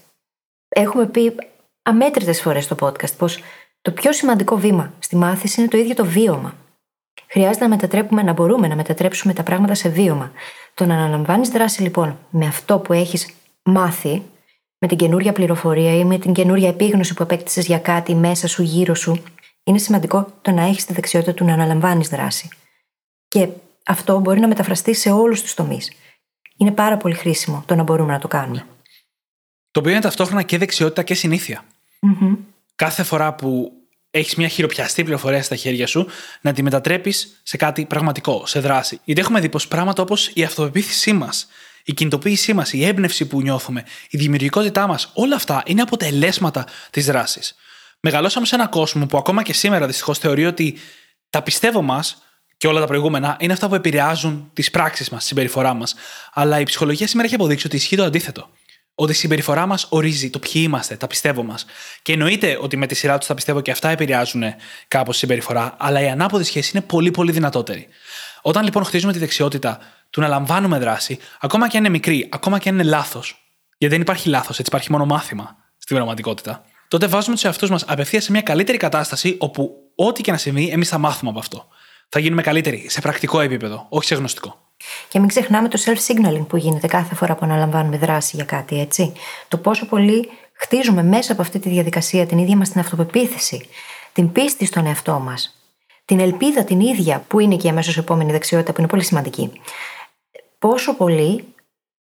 [0.69, 1.35] Έχουμε πει
[1.83, 3.39] αμέτρητες φορές στο podcast πως
[3.83, 6.55] το πιο σημαντικό βήμα στη μάθηση είναι το ίδιο το βίωμα.
[7.27, 10.33] Χρειάζεται να μετατρέπουμε, να μπορούμε να μετατρέψουμε τα πράγματα σε βίωμα.
[10.75, 13.29] Το να αναλαμβάνεις δράση λοιπόν με αυτό που έχεις
[13.63, 14.23] μάθει,
[14.79, 18.63] με την καινούρια πληροφορία ή με την καινούρια επίγνωση που απέκτησε για κάτι μέσα σου,
[18.63, 19.23] γύρω σου,
[19.65, 22.49] είναι σημαντικό το να έχεις τη δεξιότητα του να αναλαμβάνεις δράση.
[23.29, 23.49] Και
[23.85, 25.93] αυτό μπορεί να μεταφραστεί σε όλους τους τομείς.
[26.57, 28.67] Είναι πάρα πολύ χρήσιμο το να μπορούμε να το κάνουμε.
[29.71, 31.65] Το οποίο είναι ταυτόχρονα και δεξιότητα και συνηθεια
[32.75, 33.73] Κάθε φορά που
[34.11, 36.07] έχεις μια χειροπιαστή πληροφορία στα χέρια σου,
[36.41, 39.01] να τη μετατρέπεις σε κάτι πραγματικό, σε δράση.
[39.05, 41.49] Γιατί έχουμε δει πως πράγματα όπως η αυτοπεποίθησή μας,
[41.89, 47.07] η κινητοποίησή μας, η έμπνευση που νιώθουμε, η δημιουργικότητά μας, όλα αυτά είναι αποτελέσματα της
[47.07, 47.57] δράσης
[48.01, 50.79] μεγαλώσαμε σε έναν κόσμο που ακόμα και σήμερα δυστυχώς θεωρεί ότι
[51.31, 52.23] τα πιστεύω μας
[52.57, 55.95] και όλα τα προηγούμενα είναι αυτά που επηρεάζουν τις πράξεις μας, τη συμπεριφορά μας.
[56.33, 58.49] Αλλά η ψυχολογία σήμερα έχει αποδείξει ότι ισχύει το αντίθετο.
[58.95, 61.65] Ότι η συμπεριφορά μας ορίζει το ποιοι είμαστε, τα πιστεύω μας.
[62.03, 64.43] Και εννοείται ότι με τη σειρά τους τα πιστεύω και αυτά επηρεάζουν
[64.89, 67.89] κάπως τη συμπεριφορά, αλλά η ανάποδη σχέση είναι πολύ πολύ δυνατότερη.
[68.43, 69.79] Όταν λοιπόν χτίζουμε τη δεξιότητα
[70.11, 73.95] του να λαμβάνουμε δράση, ακόμα και αν είναι μικρή, ακόμα και αν είναι λάθος, γιατί
[73.95, 78.25] δεν υπάρχει λάθος, έτσι υπάρχει μόνο μάθημα στην πραγματικότητα, τότε βάζουμε τους εαυτούς μας απευθείας
[78.25, 81.67] σε μια καλύτερη κατάσταση όπου ό,τι και να συμβεί, εμείς θα μάθουμε από αυτό.
[82.09, 84.67] Θα γίνουμε καλύτεροι σε πρακτικό επίπεδο, όχι σε γνωστικό.
[85.09, 89.13] Και μην ξεχνάμε το self-signaling που γίνεται κάθε φορά που αναλαμβάνουμε δράση για κάτι, έτσι.
[89.49, 93.69] Το πόσο πολύ χτίζουμε μέσα από αυτή τη διαδικασία την ίδια μας την αυτοπεποίθηση,
[94.13, 95.63] την πίστη στον εαυτό μας,
[96.05, 99.53] την ελπίδα την ίδια, που είναι και η αμέσω επόμενη δεξιότητα που είναι πολύ σημαντική.
[100.59, 101.45] Πόσο πολύ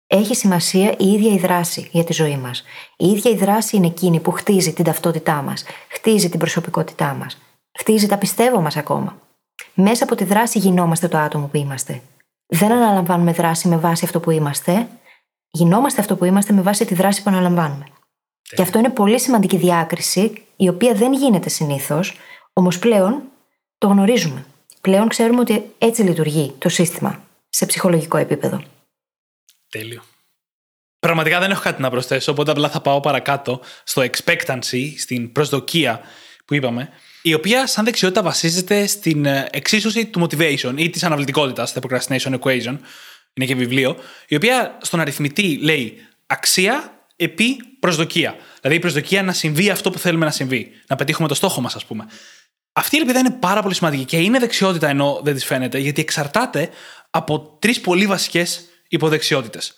[0.08, 2.64] έχει σημασία η ίδια η δράση για τη ζωή μας.
[2.98, 7.38] Η ίδια η δράση είναι εκείνη που χτίζει την ταυτότητά μας, χτίζει την προσωπικότητά μας,
[7.80, 9.18] χτίζει τα πιστεύω μας ακόμα.
[9.74, 12.02] Μέσα από τη δράση γινόμαστε το άτομο που είμαστε.
[12.46, 14.88] Δεν αναλαμβάνουμε δράση με βάση αυτό που είμαστε,
[15.52, 17.86] γινόμαστε αυτό που είμαστε με βάση τη δράση που αναλαμβάνουμε.
[18.56, 22.18] Και αυτό είναι πολύ σημαντική διάκριση, η οποία δεν γίνεται συνήθως,
[22.54, 23.22] όμως πλέον
[23.78, 24.46] το γνωρίζουμε.
[24.82, 27.20] Πλέον ξέρουμε ότι έτσι λειτουργεί το σύστημα
[27.52, 28.64] σε ψυχολογικό επίπεδο.
[29.70, 30.04] Τέλειο.
[31.00, 36.02] Πραγματικά δεν έχω κάτι να προσθέσω, οπότε απλά θα πάω παρακάτω στο expectancy, στην προσδοκία
[36.46, 36.90] που είπαμε,
[37.22, 42.40] η οποία σαν δεξιότητα βασίζεται στην ε, εξίσωση του motivation ή της αναβλητικότητας, the procrastination
[42.40, 42.78] equation,
[43.34, 43.96] είναι και βιβλίο,
[44.28, 48.36] η οποία στον αριθμητή λέει αξία επί προσδοκία.
[48.62, 51.76] Δηλαδή η προσδοκία να συμβεί αυτό που θέλουμε να συμβεί, να πετύχουμε το στόχο μας,
[51.76, 52.08] ας πούμε.
[52.74, 56.02] Αυτή η ελπίδα είναι πάρα πολύ σημαντική και είναι δεξιότητα ενώ δεν της φαίνεται, γιατί
[56.02, 56.70] εξαρτάται
[57.12, 59.76] από τρεις πολύ βασικές υποδεξιότητες.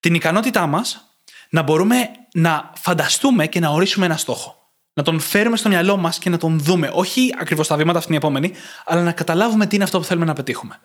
[0.00, 1.16] Την ικανότητά μας
[1.50, 4.56] να μπορούμε να φανταστούμε και να ορίσουμε ένα στόχο.
[4.94, 6.90] Να τον φέρουμε στο μυαλό μας και να τον δούμε.
[6.92, 8.52] Όχι ακριβώς τα βήματα αυτή την επόμενη,
[8.84, 10.80] αλλά να καταλάβουμε τι είναι αυτό που θέλουμε να πετύχουμε.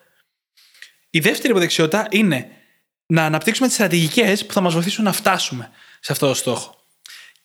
[1.10, 2.48] Η δεύτερη υποδεξιότητα είναι
[3.06, 5.70] να αναπτύξουμε τις στρατηγικές που θα μας βοηθήσουν να φτάσουμε
[6.00, 6.77] σε αυτό το στόχο.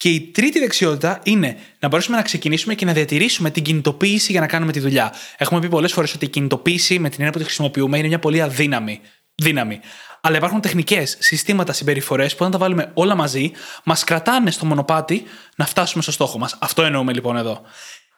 [0.02, 4.40] Και η τρίτη δεξιότητα είναι να μπορέσουμε να ξεκινήσουμε και να διατηρήσουμε την κινητοποίηση για
[4.40, 5.14] να κάνουμε τη δουλειά.
[5.36, 8.18] Έχουμε πει πολλές φορές ότι η κινητοποίηση με την έννοια που τη χρησιμοποιούμε είναι μια
[8.18, 9.00] πολύ αδύναμη
[9.34, 9.80] δύναμη.
[10.20, 13.52] Αλλά υπάρχουν τεχνικές, συστήματα, συμπεριφορές που όταν τα βάλουμε όλα μαζί,
[13.84, 15.22] μας κρατάνε στο μονοπάτι
[15.56, 16.56] να φτάσουμε στο στόχο μας.
[16.60, 17.62] Αυτό εννοούμε λοιπόν εδώ.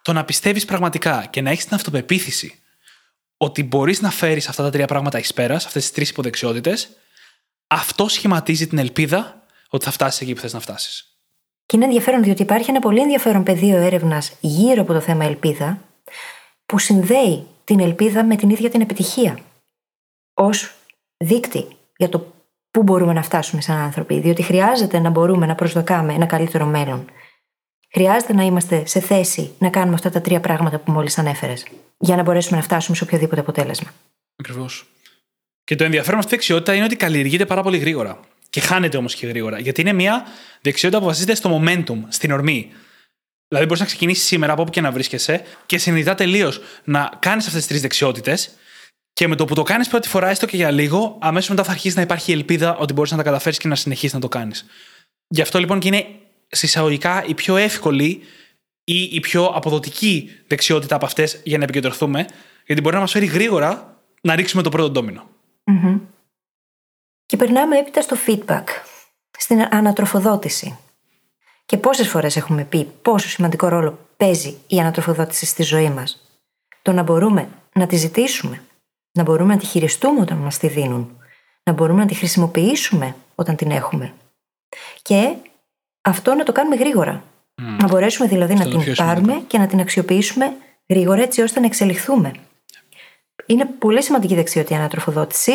[0.03, 2.63] Το να πιστεύεις πραγματικά και να έχεις την αυτοπεποίθηση
[3.37, 6.89] ότι μπορείς να φέρεις αυτά τα τρία πράγματα εις πέρας, αυτές τις τρεις υποδεξιότητες,
[7.67, 11.09] αυτό σχηματίζει την ελπίδα ότι θα φτάσεις εκεί που θες να φτάσεις.
[11.75, 15.79] Και είναι ενδιαφέρον διότι υπάρχει ένα πολύ ενδιαφέρον πεδίο έρευνας γύρω από το θέμα ελπίδα,
[16.67, 19.39] που συνδέει την ελπίδα με την ίδια την επιτυχία.
[20.35, 20.49] Ω
[21.17, 22.33] δείκτη για το
[22.71, 24.21] πού μπορούμε να φτάσουμε σαν άνθρωποι.
[24.21, 27.05] Διότι χρειάζεται να μπορούμε να προσδοκάμε ένα καλύτερο μέλλον.
[27.93, 31.67] Χρειάζεται να είμαστε σε θέση να κάνουμε αυτά τα τρία πράγματα που μόλις ανέφερες,
[31.99, 33.91] για να μπορέσουμε να φτάσουμε σε οποιοδήποτε αποτέλεσμα.
[34.37, 34.87] Ακριβώς.
[35.65, 38.21] Και το ενδιαφέρον με αυτή τη δεξιότητα είναι ότι καλλιεργείται πάρα πολύ γρήγορα.
[38.55, 39.59] Και χάνεται όμως και γρήγορα.
[39.59, 40.27] Γιατί είναι μια
[40.61, 42.71] δεξιότητα που βασίζεται στο momentum, στην ορμή.
[43.49, 47.47] Δηλαδή, μπορείς να ξεκινήσεις σήμερα από όπου και να βρίσκεσαι και συνειδητά τελείως να κάνεις
[47.47, 48.51] αυτές τις τρεις δεξιότητες
[49.13, 51.71] και με το που το κάνεις πρώτη φορά, έστω και για λίγο, αμέσως μετά θα
[51.71, 54.29] αρχίσει να υπάρχει η ελπίδα ότι μπορείς να τα καταφέρεις και να συνεχίσεις να το
[54.29, 54.65] κάνεις.
[55.29, 56.07] Γι' αυτό λοιπόν και είναι
[56.49, 58.21] συσσαγωγικά η πιο εύκολη
[58.85, 62.27] ή η πιο αποδοτική δεξιότητα από αυτές για να επικεντρωθούμε,
[62.67, 65.29] γιατί μπορεί να μας φέρει γρήγορα να ρίξουμε το πρώτο ντόμινο.
[65.65, 66.01] Mm-hmm.
[67.27, 68.65] Και περνάμε έπειτα στο feedback,
[69.39, 70.79] στην ανατροφοδότηση.
[71.67, 76.29] Και πόσες φορές έχουμε πει πόσο σημαντικό ρόλο παίζει η ανατροφοδότηση στη ζωή μας.
[76.83, 78.63] Το να μπορούμε να τη ζητήσουμε,
[79.13, 81.19] να μπορούμε να τη χειριστούμε όταν μας τη δίνουν,
[81.63, 84.15] να μπορούμε να τη χρησιμοποιήσουμε όταν την έχουμε.
[85.03, 85.35] Και
[86.01, 87.25] αυτό να το κάνουμε γρήγορα.
[87.55, 90.57] Να μπορέσουμε δηλαδή να την πάρουμε και να την αξιοποιήσουμε
[90.89, 92.33] γρήγορα έτσι ώστε να εξελιχθούμε.
[93.47, 95.53] Είναι πολύ σημαντική δεξιότητα η ανατροφοδότηση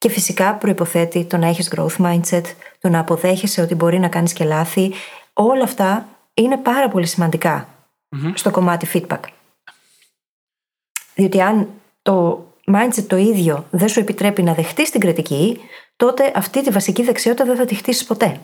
[0.00, 2.42] και φυσικά προποθέτει το να έχεις growth mindset,
[2.80, 4.92] το να αποδέχεσαι ότι μπορεί να κάνεις και λάθη.
[5.32, 7.06] Όλα αυτά είναι πάρα πολύ
[8.34, 9.20] στο κομμάτι feedback.
[11.14, 11.68] Διότι αν
[12.02, 15.60] το mindset το ίδιο δεν σου επιτρέπει να δεχτείς την κριτική,
[15.96, 18.40] τότε αυτή τη βασική δεξιότητα δεν θα τη χτίσεις ποτέ.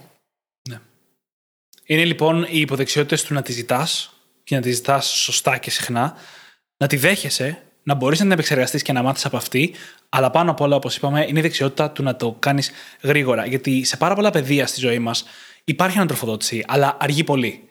[0.68, 0.80] Ναι.
[1.84, 4.12] Είναι λοιπόν οι υποδεξιότητες του να τη ζητάς
[4.44, 6.16] και να τη ζητάς σωστά και συχνά,
[6.76, 9.74] να τη δέχεσαι, να μπορείς να την επεξεργαστείς και να μάθεις από αυτή,
[10.08, 12.70] αλλά πάνω απ' όλα, όπως είπαμε, είναι η δεξιότητα του να το κάνεις
[13.02, 13.46] γρήγορα.
[13.46, 15.24] Γιατί σε πάρα πολλά πεδία στη ζωή μας
[15.64, 17.68] υπάρχει ανατροφοδότηση, αλλά αργεί πολύ.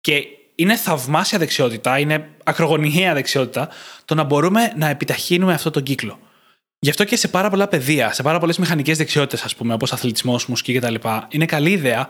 [0.00, 0.22] Και
[0.54, 3.68] είναι θαυμάσια δεξιότητα, είναι ακρογωνιαία δεξιότητα
[4.04, 6.18] το να μπορούμε να επιταχύνουμε αυτό τον κύκλο.
[6.84, 9.92] Γι' αυτό και σε πάρα πολλά πεδία, σε πάρα πολλές μηχανικές δεξιότητες, ας πούμε, όπως
[9.92, 10.94] αθλητισμός, μουσική κτλ.,
[11.28, 12.08] είναι καλή ιδέα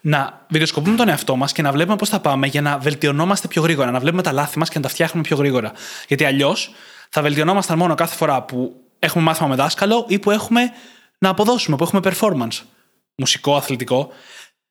[0.00, 3.62] να βιντεοσκοπούμε τον εαυτό μας και να βλέπουμε πώς θα πάμε για να βελτιωνόμαστε πιο
[3.62, 5.72] γρήγορα, να βλέπουμε τα λάθη μας και να τα φτιάχνουμε πιο γρήγορα.
[6.08, 6.70] Γιατί αλλιώς
[7.08, 10.72] θα βελτιωνόμασταν μόνο κάθε φορά που έχουμε μάθημα με δάσκαλο ή που έχουμε
[11.18, 12.62] να αποδώσουμε, που έχουμε performance.
[13.14, 14.08] Μουσικό, αθλητικό.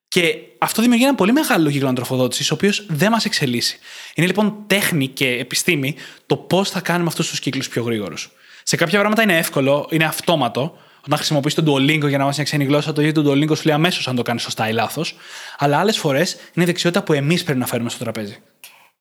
[0.07, 3.79] Και αυτό δημιουργεί ένα πολύ μεγάλο κύκλο ανατροφοδότηση, ο οποίος δεν μας εξελίσσει.
[4.15, 8.31] Είναι λοιπόν τέχνη και επιστήμη το πώς θα κάνουμε αυτούς τους κύκλους πιο γρήγορους.
[8.67, 10.77] Σε κάποια πράγματα είναι εύκολο, είναι αυτόματο.
[11.05, 13.65] Όταν χρησιμοποιείς τον Duolingo για να μάθει μια ξένη γλώσσα, το ίδιο το Duolingo σου
[13.65, 15.15] λέει αμέσως αν το κάνεις σωστά ή λάθος.
[15.57, 18.37] Αλλά άλλες φορές είναι δεξιότητα που εμείς πρέπει να φέρουμε στο τραπέζι.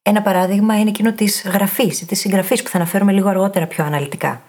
[0.02, 3.84] Ένα παράδειγμα είναι εκείνο της γραφής ή της συγγραφής που θα αναφέρουμε λίγο αργότερα πιο
[3.84, 4.42] αναλυτικά.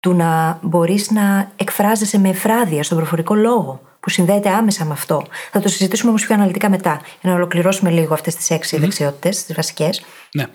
[0.00, 5.26] Του να μπορείς να εκφράζεσαι με εφράδια στον προφορικό λόγο, που συνδέεται άμεσα με αυτό.
[5.50, 8.80] Θα το συζητήσουμε όμως πιο αναλυτικά μετά, για να ολοκληρώσουμε λίγο αυτές τις έξι mm-hmm.
[8.80, 10.02] δεξιότητες, τις βασικές.
[10.34, 10.46] Ναι.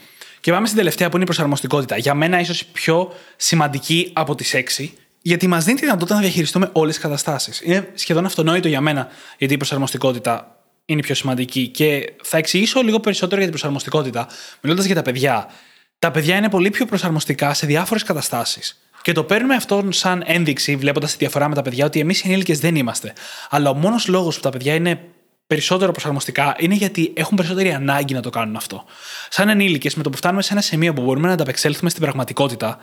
[0.45, 1.97] Και πάμε στην τελευταία που είναι η προσαρμοστικότητα.
[1.97, 6.21] Για μένα, ίσως η πιο σημαντική από τις έξι, γιατί μας δίνει τη δυνατότητα να
[6.21, 7.61] διαχειριστούμε όλες τις καταστάσεις.
[7.63, 11.67] Είναι σχεδόν αυτονόητο για μένα, γιατί η προσαρμοστικότητα είναι η πιο σημαντική.
[11.67, 14.27] Και θα εξηγήσω λίγο περισσότερο για την προσαρμοστικότητα,
[14.61, 15.47] μιλώντας για τα παιδιά.
[15.99, 18.81] Τα παιδιά είναι πολύ πιο προσαρμοστικά σε διάφορες καταστάσεις.
[19.01, 22.23] Και το παίρνουμε αυτό σαν ένδειξη, βλέποντας τη διαφορά με τα παιδιά, ότι εμείς οι
[22.27, 23.13] ενήλικες δεν είμαστε.
[23.49, 24.99] Αλλά ο μόνος λόγος που τα παιδιά είναι
[25.47, 28.85] περισσότερο προσαρμοστικά είναι γιατί έχουν περισσότερη ανάγκη να το κάνουν αυτό.
[29.29, 32.77] Σαν ενήλικες, με το που φτάνουμε σε ένα σημείο που μπορούμε να ανταπεξέλθουμε στην πραγματικότητα,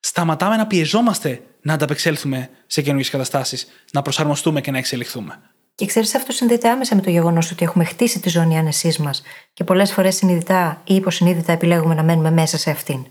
[0.00, 5.40] σταματάμε να πιεζόμαστε να ανταπεξέλθουμε σε καινούργιες καταστάσεις, να προσαρμοστούμε και να εξελιχθούμε.
[5.74, 9.22] Και ξέρεις, αυτό συνδέεται άμεσα με το γεγονός ότι έχουμε χτίσει τη ζώνη άνεσής μας
[9.52, 13.06] και πολλές φορές συνειδητά ή υποσυνείδητα επιλέγουμε να μένουμε μέσα σε αυτήν.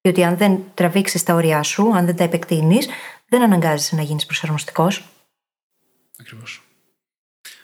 [0.00, 2.88] Διότι αν δεν τραβήξεις τα όρια σου, αν δεν τα επεκτείνεις,
[3.28, 5.04] δεν αναγκάζεσαι να γίνεις προσαρμοστικός.
[6.20, 6.67] Ακριβώς.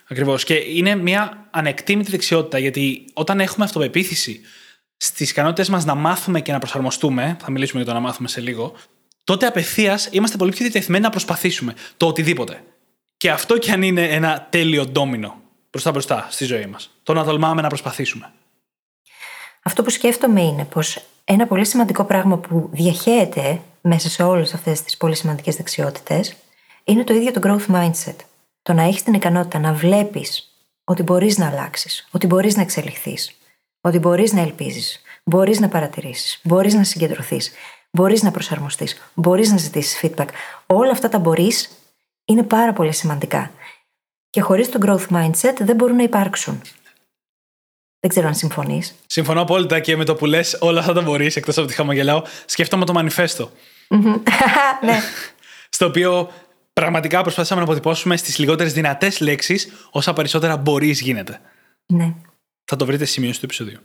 [0.08, 0.44] Ακριβώς.
[0.44, 4.40] Και είναι μια ανεκτήμητη δεξιότητα, γιατί όταν έχουμε αυτοπεποίθηση
[4.96, 8.40] στις ικανότητες μας να μάθουμε και να προσαρμοστούμε, θα μιλήσουμε για το να μάθουμε σε
[8.40, 8.72] λίγο,
[9.24, 12.64] τότε απευθείας είμαστε πολύ πιο διατεθειμένοι να προσπαθήσουμε το οτιδήποτε.
[13.16, 16.90] Και αυτό κι αν είναι ένα τέλειο ντόμινο μπροστά μπροστά στη ζωή μας.
[17.02, 18.32] Το να τολμάμε να προσπαθήσουμε.
[19.62, 24.82] Αυτό που σκέφτομαι είναι πως ένα πολύ σημαντικό πράγμα που διαχέεται μέσα σε όλες αυτές
[24.82, 26.36] τις πολύ σημαντικές δεξιότητες
[26.84, 28.16] είναι το ίδιο το growth mindset.
[28.64, 33.36] Το να έχεις την ικανότητα να βλέπεις ότι μπορείς να αλλάξεις, ότι μπορείς να εξελιχθείς,
[33.80, 37.52] ότι μπορείς να ελπίζεις, μπορείς να παρατηρήσεις, μπορείς να συγκεντρωθείς,
[37.90, 40.28] μπορείς να προσαρμοστείς, μπορείς να ζητήσεις feedback.
[40.66, 41.70] Όλα αυτά τα μπορείς
[42.24, 43.50] είναι πάρα πολύ σημαντικά.
[44.30, 46.60] Και χωρίς το growth mindset δεν μπορούν να υπάρξουν.
[48.00, 48.94] Δεν ξέρω αν συμφωνείς.
[49.06, 52.22] Συμφωνώ απόλυτα και με το που λες όλα αυτά τα μπορείς, εκτός από τη χαμογελάω,
[52.44, 53.50] σκέφτομαι το μανιφέστο.
[54.86, 55.00] ναι.
[55.68, 56.30] Στο οποίο
[56.74, 61.40] πραγματικά προσπαθήσαμε να αποτυπώσουμε στις λιγότερες δυνατές λέξεις όσα περισσότερα μπορείς γίνεται.
[61.86, 62.14] Ναι.
[62.64, 63.78] Θα το βρείτε σημείο του επεισοδίου.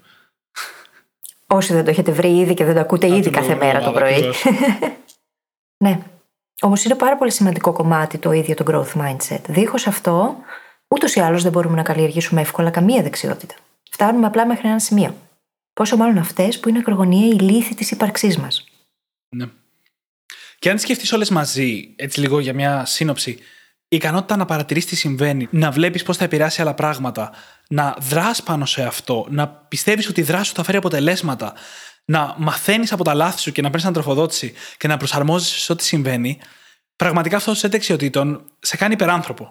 [1.48, 4.24] Όσοι δεν το έχετε βρει ήδη και δεν το ακούτε ήδη κάθε μέρα το πρωί.
[5.84, 6.00] ναι.
[6.62, 9.42] Όμως είναι πάρα πολύ σημαντικό κομμάτι το ίδιο το growth mindset.
[9.48, 10.36] Δίχως αυτό,
[10.88, 13.56] ούτως ή άλλως δεν μπορούμε να καλλιεργήσουμε εύκολα καμία δεξιότητα.
[13.92, 15.16] Φτάνουμε απλά μέχρι ένα σημείο.
[15.74, 18.64] Πόσο μάλλον αυτές που είναι ακρογωνία η λύθη της ύπαρξής μας.
[19.36, 19.46] Ναι.
[20.60, 23.30] Και αν τι σκεφτείς όλες μαζί, έτσι λίγο για μια σύνοψη,
[23.92, 27.32] η ικανότητα να παρατηρείς τι συμβαίνει, να βλέπεις πώς θα επηρεάσει άλλα πράγματα,
[27.70, 31.54] να δρας πάνω σε αυτό, να πιστεύεις ότι η δράση σου θα φέρει αποτελέσματα,
[32.06, 35.84] να μαθαίνεις από τα λάθη σου και να παίρνεις ανατροφοδότηση και να προσαρμόζεσαι σε ό,τι
[35.84, 36.40] συμβαίνει,
[36.96, 39.44] πραγματικά αυτό το σετ δεξιοτήτων σε κάνει υπεράνθρωπο.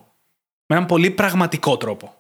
[0.67, 2.15] Με έναν πολύ πραγματικό τρόπο.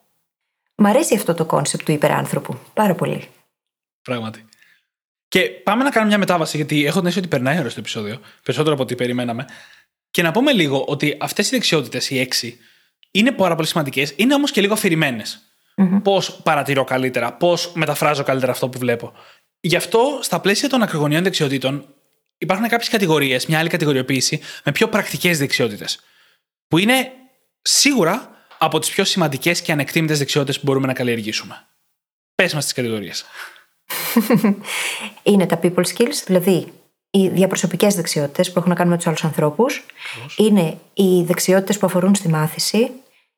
[0.74, 2.58] Μ' αρέσει αυτό το concept του υπεράνθρωπου.
[2.74, 3.28] Πάρα πολύ.
[4.02, 4.47] Πράγματι.
[5.28, 8.20] Και πάμε να κάνουμε μια μετάβαση, γιατί έχω την αίσθηση ότι περνάει ώρα στο επεισόδιο,
[8.42, 9.44] περισσότερο από ό,τι περιμέναμε.
[10.10, 12.58] Και να πούμε λίγο ότι αυτές οι δεξιότητες, οι έξι,
[13.10, 15.42] είναι πάρα πολύ σημαντικές, είναι όμως και λίγο αφηρημένες.
[15.76, 16.00] Mm-hmm.
[16.02, 19.12] Πώς παρατηρώ καλύτερα, πώς μεταφράζω καλύτερα αυτό που βλέπω.
[19.60, 21.94] Γι' αυτό, στα πλαίσια των ακρογωνιών δεξιοτήτων,
[22.38, 26.00] υπάρχουν κάποιες κατηγορίες, μια άλλη κατηγοριοποίηση, με πιο πρακτικές δεξιότητες.
[26.68, 27.12] Που είναι
[27.62, 31.66] σίγουρα από τις πιο σημαντικές και ανεκτήμητες δεξιότητες που μπορούμε να καλλιεργήσουμε.
[32.34, 33.24] Πες μας τις κατηγορίες.
[35.22, 36.72] είναι τα people skills, δηλαδή
[37.10, 39.86] οι διαπροσωπικές δεξιότητες που έχουν να κάνουν με τους άλλους ανθρώπους.
[40.36, 42.90] Είναι οι δεξιότητες που αφορούν στη μάθηση,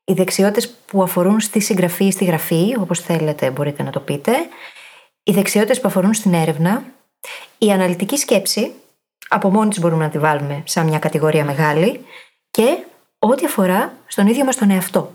[0.05, 4.33] οι δεξιότητες που αφορούν στη συγγραφή ή στη γραφή, όπως θέλετε μπορείτε να το πείτε,
[5.23, 6.85] οι δεξιότητες που αφορούν στην έρευνα,
[7.59, 8.73] η αναλυτική σκέψη,
[9.29, 12.05] από μόνη της μπορούμε να τη βάλουμε σαν μια κατηγορία μεγάλη,
[12.51, 12.77] και
[13.19, 15.15] ό,τι αφορά στον ίδιο μας τον εαυτό.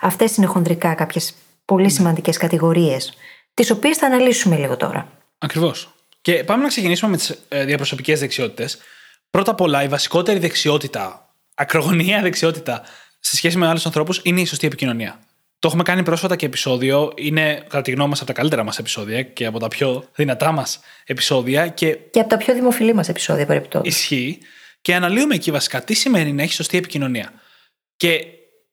[0.00, 1.34] Αυτές είναι χονδρικά κάποιες
[1.64, 3.16] πολύ σημαντικές κατηγορίες,
[3.58, 5.08] τις οποίες θα αναλύσουμε λίγο τώρα.
[5.38, 5.94] Ακριβώς.
[6.20, 8.78] Και πάμε να ξεκινήσουμε με τις ε, διαπροσωπικές δεξιότητες.
[9.30, 12.82] Πρώτα απ' όλα, η βασικότερη δεξιότητα, ακρογωνία δεξιότητα
[13.20, 15.20] σε σχέση με άλλους ανθρώπους είναι η σωστή επικοινωνία.
[15.58, 17.12] Το έχουμε κάνει πρόσφατα και επεισόδιο.
[17.14, 20.52] Είναι, κατά τη γνώμη μας, από τα καλύτερα μας επεισόδια και από τα πιο δυνατά
[20.52, 21.68] μας επεισόδια.
[21.68, 23.88] Και, και από τα πιο δημοφιλή μας επεισόδια, περιπτώσει.
[23.88, 24.38] Ισχύει.
[24.80, 27.32] Και αναλύουμε εκεί βασικά τι σημαίνει να έχει σωστή επικοινωνία.
[27.96, 28.24] Και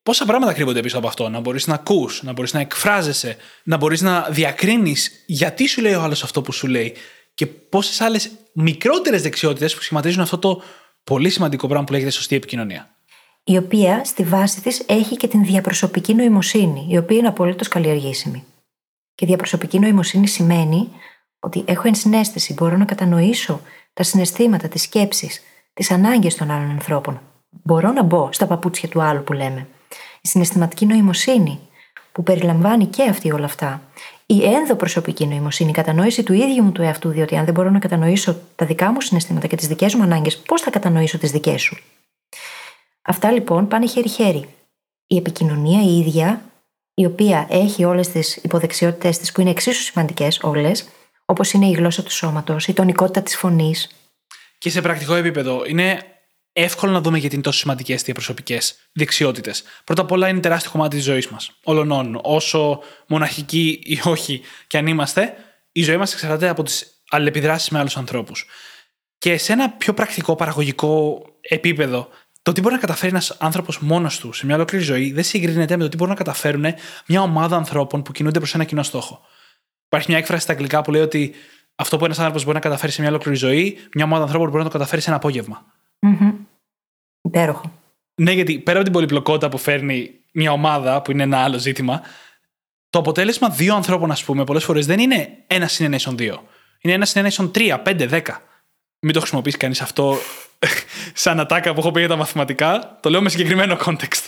[0.06, 3.78] πόσα πράγματα κρύβονται πίσω από αυτό; Να μπορείς να ακούς, να μπορείς να εκφράζεσαι, να
[3.78, 6.94] μπορείς να διακρίνεις γιατί σου λέει ο άλλος αυτό που σου λέει
[7.34, 10.62] και πόσες άλλες μικρότερες δεξιότητες που σχηματίζουν αυτό το
[11.04, 12.90] πολύ σημαντικό πράγμα που λέγεται σωστή επικοινωνία.
[13.44, 18.44] Η οποία στη βάση της έχει και την διαπροσωπική νοημοσύνη, η οποία είναι απολύτως καλλιεργήσιμη.
[19.16, 20.90] Και διαπροσωπική νοημοσύνη σημαίνει
[21.40, 23.62] ότι έχω ενσυναίσθηση, μπορώ να κατανοήσω
[23.94, 25.42] τα συναισθήματα, τις σκέψεις,
[25.74, 27.22] τις ανάγκες των άλλων ανθρώπων.
[27.50, 29.68] Μπορώ να μπω στα παπούτσια του άλλου που λέμε.
[30.26, 31.60] Η συναισθηματική νοημοσύνη,
[32.12, 33.82] που περιλαμβάνει και αυτή όλα αυτά,
[34.26, 37.80] η ενδοπροσωπική νοημοσύνη, η κατανόηση του ίδιου μου του εαυτού, διότι αν δεν μπορώ να
[37.80, 41.62] κατανοήσω τα δικά μου συναισθήματα και τις δικές μου ανάγκες, πώς θα κατανοήσω τις δικές
[41.62, 41.78] σου;
[43.02, 44.50] Αυτά λοιπόν πάνε χέρι-χέρι.
[45.08, 46.42] Η επικοινωνία η ίδια,
[46.94, 50.88] η οποία έχει όλες τις υποδεξιότητές της που είναι εξίσου σημαντικές όλες,
[51.26, 53.90] όπως είναι η γλώσσα του σώματος, η τονικότητα της φωνής.
[54.58, 56.15] Και σε πρακτικό επίπεδο, είναι
[56.58, 58.58] εύκολο να δούμε γιατί είναι τόσο σημαντικές διαπροσωπικέ
[58.92, 59.64] δεξιότητες.
[59.84, 61.52] Πρώτα απ' όλα είναι τεράστιο κομμάτι της ζωής μας.
[61.64, 65.34] Όλων Όσο μοναχικοί ή όχι και αν είμαστε,
[65.72, 68.46] η ζωή μας εξαρτάται από τις αλληλεπιδράσεις με άλλους ανθρώπους.
[69.18, 72.10] Και σε ένα πιο πρακτικό, παραγωγικό επίπεδο,
[72.42, 75.78] το τι μπορεί να καταφέρει ένας άνθρωπος μόνος του σε μια ολόκληρη ζωή δεν συγκρίνεται
[75.78, 76.66] με το τι μπορούν να καταφέρουν
[77.08, 79.22] μια ομάδα ανθρώπων που κινούνται προς ένα κοινό στόχο.
[79.86, 81.34] Υπάρχει μια έκφραση στα αγγλικά που λέει ότι
[81.76, 84.64] αυτό που ένας άνθρωπος μπορεί να καταφέρει σε μια ολόκληρη ζωή, μια ομάδα ανθρώπων μπορεί
[84.64, 85.66] να το καταφέρει σε ένα απόγευμα.
[86.00, 86.34] Mm-hmm.
[87.26, 87.72] Υπέροχο.
[88.16, 92.02] Ναι, γιατί πέρα από την πολυπλοκότητα που φέρνει μια ομάδα, που είναι ένα άλλο ζήτημα,
[92.90, 96.48] το αποτέλεσμα δύο ανθρώπων, ας πούμε, πολλές φορές δεν είναι ένα συνενέσεων δύο.
[96.82, 98.42] Είναι ένα συνενέσεων τρία, πέντε, δέκα.
[99.00, 100.18] Μην το χρησιμοποιήσει κανείς αυτό
[101.14, 102.98] σαν ατάκα που έχω πει για τα μαθηματικά.
[103.02, 104.24] Το λέω με συγκεκριμένο context.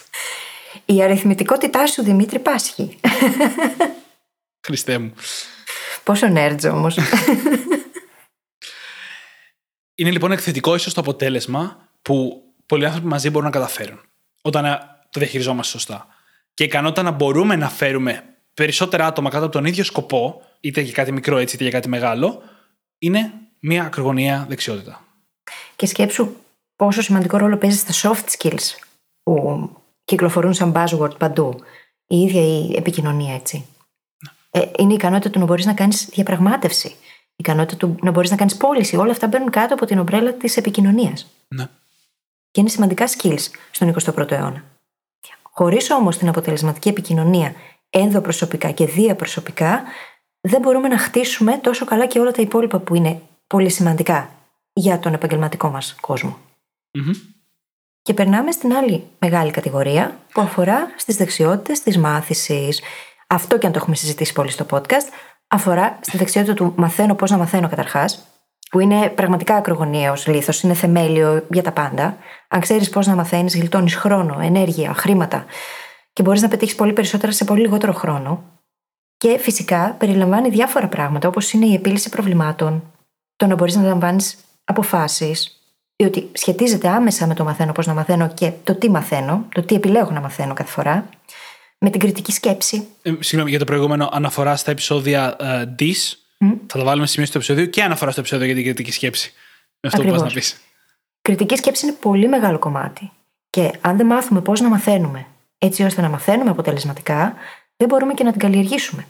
[0.86, 3.00] Η αριθμητικότητά σου, Δημήτρη, πάσχει.
[4.68, 5.14] Χριστέ μου.
[6.04, 6.98] Πόσο νέρτζο όμως.
[9.96, 14.00] Είναι λοιπόν εκθετικό ίσως το αποτέλεσμα που πολλοί άνθρωποι μαζί μπορούν να καταφέρουν
[14.42, 16.08] όταν ε, το διαχειριζόμαστε σωστά.
[16.54, 20.82] Και η ικανότητα να μπορούμε να φέρουμε περισσότερα άτομα κάτω από τον ίδιο σκοπό, είτε
[20.82, 22.42] για κάτι μικρό έτσι, είτε για κάτι μεγάλο,
[22.98, 25.06] είναι μια ακρογωνία δεξιότητα.
[25.76, 26.30] Και σκέψου
[26.76, 28.76] πόσο σημαντικό ρόλο παίζει στα soft skills
[29.24, 29.70] που
[30.04, 31.60] κυκλοφορούν σαν buzzword παντού.
[32.08, 33.66] Η ίδια η επικοινωνία, έτσι.
[34.18, 34.62] Ναι.
[34.62, 36.96] Ε, είναι η ικανότητα του να μπορείς να κάνεις διαπραγμάτευση
[37.38, 38.96] η ικανότητα του να μπορείς να κάνεις πώληση.
[38.96, 41.28] Όλα αυτά μπαίνουν κάτω από την ομπρέλα της επικοινωνίας.
[41.48, 41.68] Ναι.
[42.58, 44.64] Και είναι σημαντικά skills στον 21ο αιώνα.
[45.42, 47.54] Χωρίς όμως την αποτελεσματική επικοινωνία
[47.90, 49.84] ενδοπροσωπικά και διαπροσωπικά,
[50.42, 54.30] δεν μπορούμε να χτίσουμε τόσο καλά και όλα τα υπόλοιπα που είναι πολύ σημαντικά
[54.74, 56.38] για τον επαγγελματικό μας κόσμο.
[58.02, 62.82] Και περνάμε στην άλλη μεγάλη κατηγορία που αφορά στις δεξιότητες της μάθησης.
[63.28, 65.08] αυτό και αν το έχουμε συζητήσει πολύ στο podcast,
[65.48, 68.37] αφορά στη δεξιότητα του μαθαίνω πώς να μαθαίνω καταρχάς,
[68.70, 72.18] που είναι πραγματικά ακρογωνιαίος λήθο, είναι θεμέλιο για τα πάντα.
[72.48, 75.46] Αν ξέρεις πώς να μαθαίνεις, γλιτώνεις χρόνο, ενέργεια, χρήματα
[76.14, 78.44] και μπορείς να πετύχεις πολύ περισσότερα σε πολύ λιγότερο χρόνο.
[79.18, 82.94] Και φυσικά περιλαμβάνει διάφορα πράγματα, όπως είναι η επίλυση προβλημάτων,
[83.36, 85.62] το να μπορείς να λαμβάνεις αποφάσεις,
[85.96, 89.76] διότι σχετίζεται άμεσα με το μαθαίνω πώς να μαθαίνω και το τι μαθαίνω, το τι
[89.76, 91.10] επιλέγω να μαθαίνω κάθε φορά,
[91.78, 92.88] με την κριτική σκέψη.
[93.02, 95.64] Ε, συγγνώμη για το προηγούμενο αναφορά στα επεισόδια uh,
[96.40, 96.58] DIS.
[96.68, 99.34] Θα τα βάλουμε στη σημείο του επεισόδιο και αναφορά στο επεισόδιο για την κριτική σκέψη.
[99.80, 100.18] Με αυτό Ακριβώς.
[100.18, 100.62] που πας να πεις.
[101.22, 103.12] Κριτική σκέψη είναι πολύ μεγάλο κομμάτι.
[103.50, 105.26] Και αν δεν μάθουμε πώς να μαθαίνουμε,
[105.58, 107.34] έτσι ώστε να μαθαίνουμε αποτελεσματικά,
[107.78, 109.06] δεν μπορούμε και να την καλλιεργήσουμε.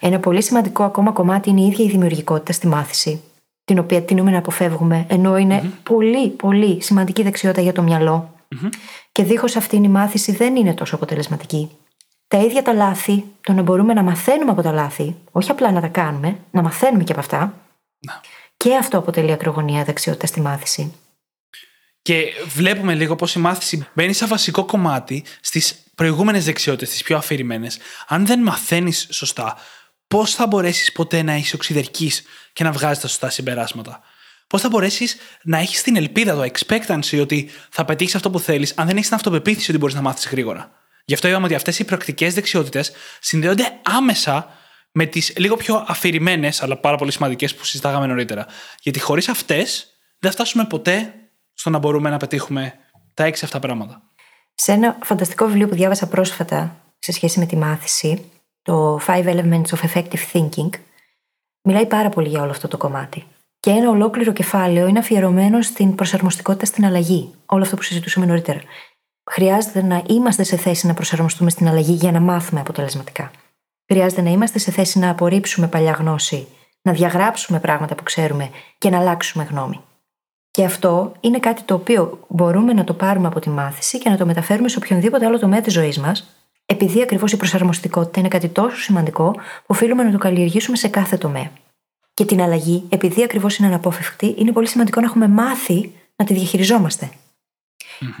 [0.00, 3.22] Ένα πολύ σημαντικό ακόμα κομμάτι είναι η ίδια η δημιουργικότητα στη μάθηση,
[3.64, 8.34] την οποία τείνουμε να αποφεύγουμε, ενώ είναι πολύ, πολύ σημαντική δεξιότητα για το μυαλο
[9.12, 11.70] Και δίχως αυτήν η μάθηση δεν είναι τόσο αποτελεσματική.
[12.30, 15.80] Τα ίδια τα λάθη, το να μπορούμε να μαθαίνουμε από τα λάθη, όχι απλά να
[15.80, 17.54] τα κάνουμε, να μαθαίνουμε και από αυτά,
[18.56, 20.94] και αυτό αποτελεί ακρογωνία δεξιότητα στη μάθηση.
[22.02, 27.16] Και βλέπουμε λίγο πώς η μάθηση μπαίνει σαν βασικό κομμάτι στις προηγούμενες δεξιότητες, τις πιο
[27.16, 27.78] αφηρημένες.
[28.08, 29.56] Αν δεν μαθαίνεις σωστά,
[30.08, 34.00] πώς θα μπορέσεις ποτέ να είσαι οξυδερκής και να βγάζεις τα σωστά συμπεράσματα;
[34.46, 38.72] Πώς θα μπορέσεις να έχεις την ελπίδα, το expectancy ότι θα πετύχεις αυτό που θέλεις,
[38.76, 41.78] αν δεν έχεις την αυτοπεποίθηση ότι μπορείς να μάθεις γρήγορα; Γι' αυτό είπαμε ότι αυτές
[41.78, 44.58] οι πρακτικέ δεξιότητες συνδέονται άμεσα
[44.92, 48.46] με τις λίγο πιο αφηρημένες, αλλά πάρα πολύ σημαντικές που συζητάγαμε νωρίτερα.
[48.82, 49.86] Γιατί χωρίς αυτές
[50.18, 51.14] δεν φτάσουμε ποτέ
[51.54, 52.74] στο να μπορούμε να πετύχουμε
[53.14, 54.02] τα 6-7 πράγματα.
[54.54, 58.30] Σε ένα φανταστικό βιβλίο που διάβασα πρόσφατα σε σχέση με τη μάθηση,
[58.62, 60.70] το Five Elements of Effective Thinking,
[61.62, 63.26] μιλάει πάρα πολύ για όλο αυτό το κομμάτι.
[63.60, 67.34] Και ένα ολόκληρο κεφάλαιο είναι αφιερωμένο στην προσαρμοστικότητα στην αλλαγή.
[67.46, 68.60] Όλο αυτό που συζητούσαμε νωρίτερα.
[69.32, 73.30] Χρειάζεται να είμαστε σε θέση να προσαρμοστούμε στην αλλαγή για να μάθουμε αποτελεσματικά.
[73.86, 76.46] Χρειάζεται να είμαστε σε θέση να απορρίψουμε παλιά γνώση,
[76.82, 79.80] να διαγράψουμε πράγματα που ξέρουμε και να αλλάξουμε γνώμη.
[80.50, 84.16] Και αυτό είναι κάτι το οποίο μπορούμε να το πάρουμε από τη μάθηση και να
[84.16, 88.48] το μεταφέρουμε σε οποιονδήποτε άλλο τομέα της ζωής μας, επειδή ακριβώς η προσαρμοστικότητα είναι κάτι
[88.48, 91.50] τόσο σημαντικό που οφείλουμε να το καλλιεργήσουμε σε κάθε τομέα.
[92.14, 96.34] Και την αλλαγή, επειδή ακριβώς είναι αναπόφευκτη, είναι πολύ σημαντικό να έχουμε μάθει να τη
[96.34, 97.10] διαχειριζόμαστε.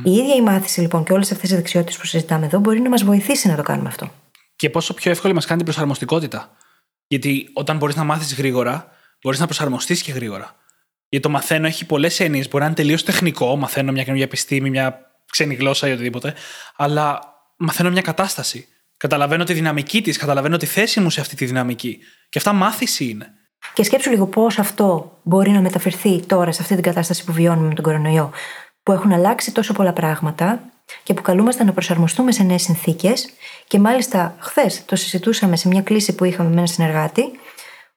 [0.04, 2.88] Η ίδια η μάθηση λοιπόν και όλες αυτές οι δεξιότητες που συζητάμε εδώ μπορεί να
[2.88, 4.12] μας βοηθήσει να το κάνουμε αυτό.
[4.56, 6.56] Και πόσο πιο εύκολη μας κάνει την προσαρμοστικότητα.
[7.06, 8.90] Γιατί όταν μπορείς να μάθεις γρήγορα,
[9.22, 10.54] μπορείς να προσαρμοστείς και γρήγορα.
[11.08, 12.48] Γιατί το μαθαίνω έχει πολλές έννοιες.
[12.48, 16.34] Μπορεί να είναι τελείως τεχνικό, μαθαίνω μια καινούργια επιστήμη, μια ξένη γλώσσα ή οτιδήποτε.
[16.76, 17.20] Αλλά
[17.56, 18.68] μαθαίνω μια κατάσταση.
[18.96, 21.98] Καταλαβαίνω τη δυναμική της, καταλαβαίνω τη θέση μου σε αυτή τη δυναμική.
[22.28, 23.34] Και αυτά μάθηση είναι.
[23.72, 27.68] Και σκέψου λίγο πώς αυτό μπορεί να μεταφερθεί τώρα σε αυτή την κατάσταση που βιώνουμε
[27.68, 28.32] με τον κορονοϊό,
[28.90, 30.60] που έχουν αλλάξει τόσο πολλά πράγματα
[31.02, 33.30] και που καλούμαστε να προσαρμοστούμε σε νέες συνθήκες.
[33.66, 37.22] Και μάλιστα, χθες το συζητούσαμε σε μια κλίση που είχαμε με έναν συνεργάτη,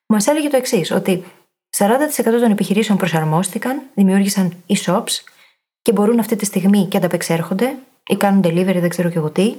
[0.05, 1.23] που μας έλεγε το εξής, ότι
[1.77, 5.23] 40% των επιχειρήσεων προσαρμόστηκαν, δημιούργησαν e-shops
[5.81, 7.75] και μπορούν αυτή τη στιγμή και ανταπεξέρχονται
[8.07, 9.55] ή κάνουν delivery, δεν ξέρω και εγώ τι,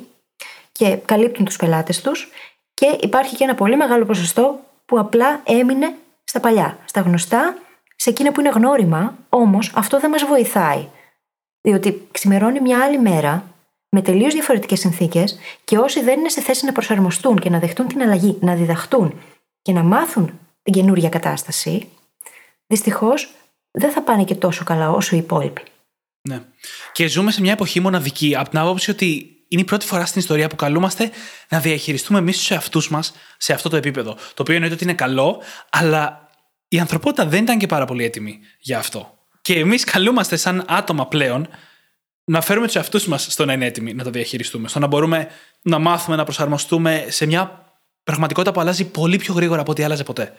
[0.72, 2.30] και καλύπτουν τους πελάτες τους.
[2.74, 5.94] Και υπάρχει και ένα πολύ μεγάλο ποσοστό που απλά έμεινε
[6.24, 7.56] στα παλιά, στα γνωστά,
[7.96, 10.88] σε εκείνα που είναι γνώριμα, όμως αυτό δεν μας βοηθάει.
[11.66, 13.54] Διότι ξημερώνει μια άλλη μέρα,
[13.88, 17.88] με τελείως διαφορετικές συνθήκες, και όσοι δεν είναι σε θέση να προσαρμοστούν και να δεχτούν
[17.88, 19.20] την αλλαγή, να διδαχτούν
[19.62, 21.88] και να μάθουν την καινούργια κατάσταση,
[22.66, 23.30] δυστυχώς
[23.70, 25.62] δεν θα πάνε και τόσο καλά όσο οι υπόλοιποι.
[26.28, 26.42] Ναι.
[26.92, 30.20] Και ζούμε σε μια εποχή μοναδική από την άποψη ότι είναι η πρώτη φορά στην
[30.20, 31.10] ιστορία που καλούμαστε
[31.48, 34.14] να διαχειριστούμε εμείς τους εαυτούς μας σε αυτό το επίπεδο.
[34.14, 36.28] Το οποίο εννοείται ότι είναι καλό, αλλά
[36.68, 39.13] η ανθρωπότητα δεν ήταν και πάρα πολύ έτοιμη για αυτό.
[39.44, 41.48] Και εμείς καλούμαστε σαν άτομα πλέον
[42.24, 44.68] να φέρουμε τους εαυτούς μας στο να είναι έτοιμοι να το διαχειριστούμε.
[44.68, 45.28] Στο να μπορούμε
[45.62, 47.72] να μάθουμε να προσαρμοστούμε σε μια
[48.04, 50.34] πραγματικότητα που αλλάζει πολύ πιο γρήγορα από ό,τι άλλαζε ποτέ.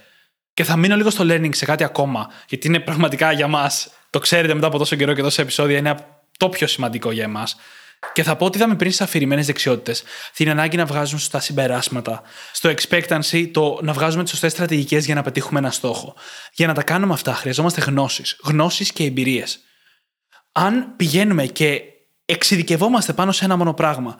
[0.53, 4.19] Και θα μείνω λίγο στο learning σε κάτι ακόμα, γιατί είναι πραγματικά για μας, το
[4.19, 5.95] ξέρετε μετά από τόσο καιρό και τόσα επεισόδια, είναι
[6.37, 7.55] το πιο σημαντικό για εμάς.
[8.13, 12.21] Και θα πω ότι είδαμε πριν στις αφηρημένες δεξιότητες την ανάγκη να βγάζουμε σωστά συμπεράσματα,
[12.51, 16.15] στο expectancy το να βγάζουμε τις σωστές στρατηγικές για να πετύχουμε ένα στόχο.
[16.53, 18.39] Για να τα κάνουμε αυτά χρειαζόμαστε γνώσεις.
[18.43, 19.59] Γνώσεις και εμπειρίες.
[20.51, 21.81] Αν πηγαίνουμε και
[22.25, 24.15] εξειδικευόμαστε πάνω σε ένα μόνο πράγμα,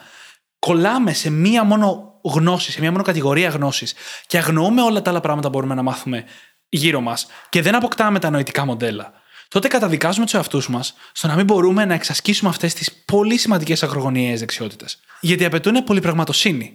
[0.60, 3.94] κολλάμε σε μία μόνο γνώση, σε μία μόνο κατηγορία γνώσης
[4.28, 6.26] και αγνοούμε όλα τα άλλα πράγματα που μπορούμε να μάθουμε
[6.70, 9.14] γύρω μας και δεν αποκτάμε τα νοητικά μοντέλα,
[9.48, 13.84] τότε καταδικάζουμε τους εαυτούς μας στο να μην μπορούμε να εξασκήσουμε αυτές τις πολύ σημαντικές
[13.84, 15.00] ακρογωνιαίε δεξιότητες.
[15.20, 16.74] Γιατί απαιτούν πολυπραγματοσύνη.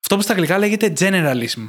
[0.00, 1.66] Αυτό που στα αγγλικά λέγεται generalism.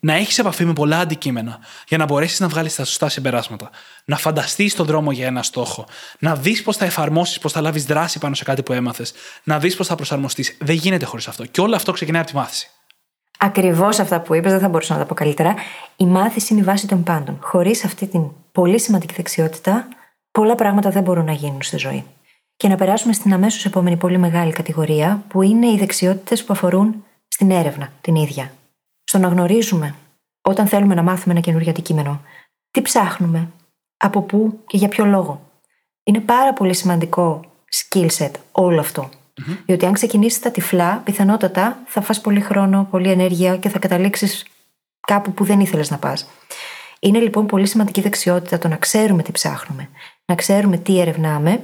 [0.00, 1.58] Να έχεις επαφή με πολλά αντικείμενα
[1.88, 3.70] για να μπορέσεις να βγάλεις τα σωστά συμπεράσματα.
[4.04, 5.86] Να φανταστείς τον δρόμο για ένα στόχο.
[6.18, 9.12] Να δεις πώς θα εφαρμόσεις, πώς θα λάβεις δράση πάνω σε κάτι που έμαθες.
[9.42, 10.56] Να δεις πώς θα προσαρμοστείς.
[10.60, 11.46] Δεν γίνεται χωρίς αυτό.
[11.46, 12.70] Και όλο αυτό ξεκινάει από τη μάθηση.
[13.38, 15.54] Ακριβώς αυτά που είπες, δεν θα μπορούσα να τα πω καλύτερα.
[15.96, 17.38] Η μάθηση είναι η βάση των πάντων.
[17.40, 19.88] Χωρίς αυτή την πολύ σημαντική δεξιότητα,
[20.30, 22.04] πολλά πράγματα δεν μπορούν να γίνουν στη ζωή.
[22.56, 27.04] Και να περάσουμε στην αμέσως επόμενη πολύ μεγάλη κατηγορία, που είναι οι δεξιότητες που αφορούν
[27.28, 28.52] στην έρευνα την ίδια.
[29.04, 29.94] Στο να γνωρίζουμε,
[30.42, 32.20] όταν θέλουμε να μάθουμε ένα καινούργιο αντικείμενο,
[32.70, 33.48] τι ψάχνουμε,
[33.96, 35.40] από πού και για ποιο λόγο.
[36.04, 37.44] Είναι πάρα πολύ σημαντικό
[37.74, 39.08] skill set όλο αυτό.
[39.08, 39.56] Mm-hmm.
[39.66, 44.46] Διότι αν ξεκινήσεις τα τυφλά, πιθανότατα θα φας πολύ χρόνο, πολλή ενέργεια και θα καταλήξεις
[45.06, 46.26] κάπου που δεν ήθελες να πας.
[47.00, 49.88] Είναι λοιπόν πολύ σημαντική δεξιότητα το να ξέρουμε τι ψάχνουμε,
[50.24, 51.62] να ξέρουμε τι ερευνάμε,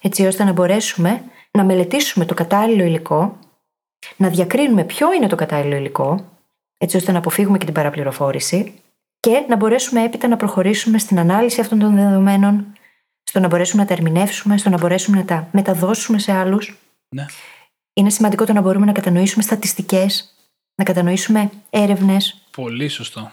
[0.00, 3.38] έτσι ώστε να μπορέσουμε να μελετήσουμε το κατάλληλο υλικό,
[4.16, 6.24] να διακρίνουμε ποιο είναι το κατάλληλο υλικό,
[6.78, 8.74] έτσι ώστε να αποφύγουμε και την παραπληροφόρηση
[9.20, 12.66] και να μπορέσουμε έπειτα να προχωρήσουμε στην ανάλυση αυτών των δεδομένων,
[13.22, 16.76] στο να μπορέσουμε να τα ερμηνεύσουμε, στο να μπορέσουμε να τα μεταδώσουμε σε άλλους.
[17.14, 17.26] Ναι.
[17.92, 20.34] Είναι σημαντικό το να μπορούμε να κατανοήσουμε στατιστικές,
[20.74, 22.46] να κατανοήσουμε έρευνες.
[22.50, 23.30] Πολύ σωστό.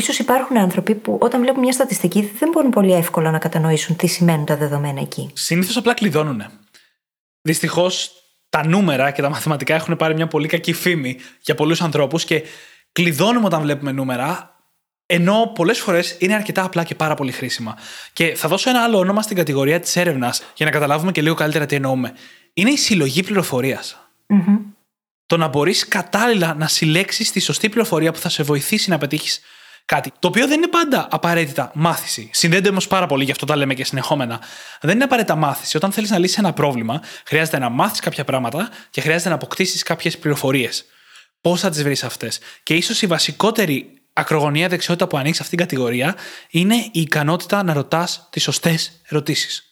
[0.00, 4.06] Σω υπάρχουν άνθρωποι που όταν βλέπουν μια στατιστική δεν μπορούν πολύ εύκολα να κατανοήσουν τι
[4.06, 5.30] σημαίνουν τα δεδομένα εκεί.
[5.32, 6.44] Συνήθως απλά κλειδώνουν.
[7.42, 8.12] Δυστυχώς
[8.48, 12.42] τα νούμερα και τα μαθηματικά έχουν πάρει μια πολύ κακή φήμη για πολλούς ανθρώπους και
[12.92, 14.56] κλειδώνουμε όταν βλέπουμε νούμερα,
[15.06, 17.76] ενώ πολλές φορές είναι αρκετά απλά και πάρα πολύ χρήσιμα.
[18.12, 21.34] Και θα δώσω ένα άλλο όνομα στην κατηγορία της έρευνας για να καταλάβουμε και λίγο
[21.34, 22.12] καλύτερα τι εννοούμε.
[22.54, 23.96] Είναι η συλλογή πληροφορίας.
[24.28, 24.58] Mm-hmm.
[25.26, 29.40] Το να μπορείς κατάλληλα να συλλέξεις τη σωστή πληροφορία που θα σε βοηθήσει να πετύχεις
[29.86, 30.12] κάτι.
[30.18, 32.30] Το οποίο δεν είναι πάντα απαραίτητα μάθηση.
[32.32, 34.40] Συνδέεται όμως πάρα πολύ, γι' αυτό τα λέμε και συνεχόμενα.
[34.80, 35.76] Δεν είναι απαραίτητα μάθηση.
[35.76, 39.82] Όταν θέλεις να λύσεις ένα πρόβλημα, χρειάζεται να μάθεις κάποια πράγματα και χρειάζεται να αποκτήσεις
[39.82, 40.84] κάποιες πληροφορίες.
[41.40, 45.66] Πώς θα τις βρεις αυτές; Και ίσως η βασικότερη ακρογωνία δεξιότητα που ανοίξεις αυτήν την
[45.66, 46.16] κατηγορία
[46.50, 49.70] είναι η ικανότητα να ρωτάς τις σωστές ερωτήσεις.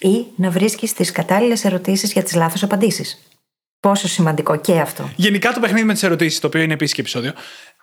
[0.00, 3.18] Ή να βρίσκεις τις κατάλληλες ερωτήσεις για τις λάθος απαντήσεις.
[3.80, 5.10] Πόσο σημαντικό και αυτό.
[5.16, 7.32] Γενικά το παιχνίδι με τις ερωτήσεις, το οποίο είναι επίση και επεισόδιο.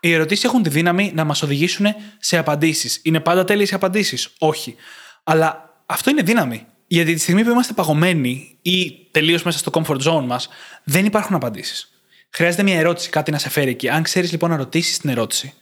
[0.08, 1.86] Οι ερωτήσεις έχουν τη δύναμη να μας οδηγήσουν
[2.20, 3.00] σε απαντήσεις.
[3.04, 4.76] Είναι πάντα τέλειες οι απαντήσεις; Όχι.
[5.24, 6.66] Αλλά αυτό είναι δύναμη.
[6.88, 10.50] Γιατί τη στιγμή που είμαστε παγωμένοι ή τελείως μέσα στο comfort zone μας,
[10.84, 11.92] δεν υπάρχουν απαντήσεις.
[12.30, 13.90] Χρειάζεται μια ερώτηση, κάτι να σε φέρει εκεί.
[13.90, 15.54] Αν ξέρεις λοιπόν να ρωτήσεις την ερώτηση,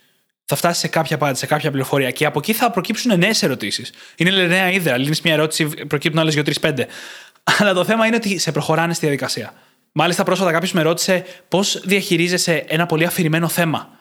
[0.46, 3.92] θα φτάσεις σε κάποια απάντηση, σε κάποια πληροφορία και από εκεί θα προκύψουν νέες ερωτήσεις.
[4.16, 4.98] Είναι νέα ιδέα.
[4.98, 6.74] Λύνεις μια ερώτηση, προκύπτουν άλλες 2-3-5.
[7.60, 9.54] Αλλά το θέμα είναι ότι σε προχωράνε στη διαδικασία.
[9.92, 13.95] Μάλιστα, πρόσφατα κάποιος με ρώτησε πώς διαχειρίζεσαι ένα πολύ αφηρημένο θέμα.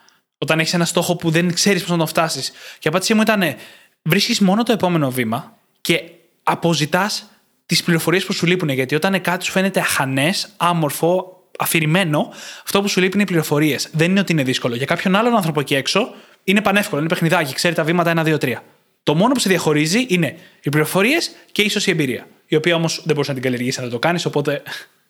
[0.45, 2.51] Όταν έχεις ένα στόχο που δεν ξέρεις πώς να το φτάσεις.
[2.51, 3.55] Και η απάντησή μου ήταν:
[4.03, 6.03] Βρίσκεις μόνο το επόμενο βήμα και
[6.43, 7.31] αποζητάς
[7.67, 8.69] τις πληροφορίες που σου λείπουν.
[8.69, 12.33] Γιατί όταν κάτι σου φαίνεται αχανές, άμορφο, αφηρημένο,
[12.65, 13.89] αυτό που σου λείπει είναι οι πληροφορίες.
[13.93, 14.75] Δεν είναι ότι είναι δύσκολο.
[14.75, 16.15] Για κάποιον άλλον άνθρωπο εκεί έξω
[16.45, 18.55] είναι πανεύκολο, είναι παιχνιδάκι, ξέρει τα βήματα 1, 2, 3.
[19.03, 22.27] Το μόνο που σε διαχωρίζει είναι οι πληροφορίες και ίσως η εμπειρία.
[22.47, 24.63] Η οποία όμως δεν μπορείς να την καλλιεργήσει αν δεν το κάνεις, οπότε.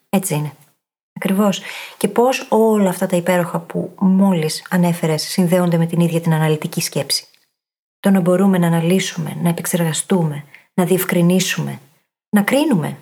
[0.08, 0.52] Έτσι είναι.
[1.24, 1.60] Ακριβώς.
[1.96, 6.80] Και πώς όλα αυτά τα υπέροχα που μόλις ανέφερες συνδέονται με την ίδια την αναλυτική
[6.80, 7.26] σκέψη.
[8.00, 10.44] Το να μπορούμε να αναλύσουμε, να επεξεργαστούμε,
[10.74, 11.80] να διευκρινίσουμε,
[12.28, 12.96] να κρίνουμε.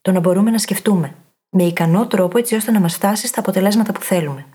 [0.00, 1.14] Το να μπορούμε να σκεφτούμε
[1.50, 4.46] με ικανό τρόπο έτσι ώστε να μας φτάσει στα αποτελέσματα που θέλουμε.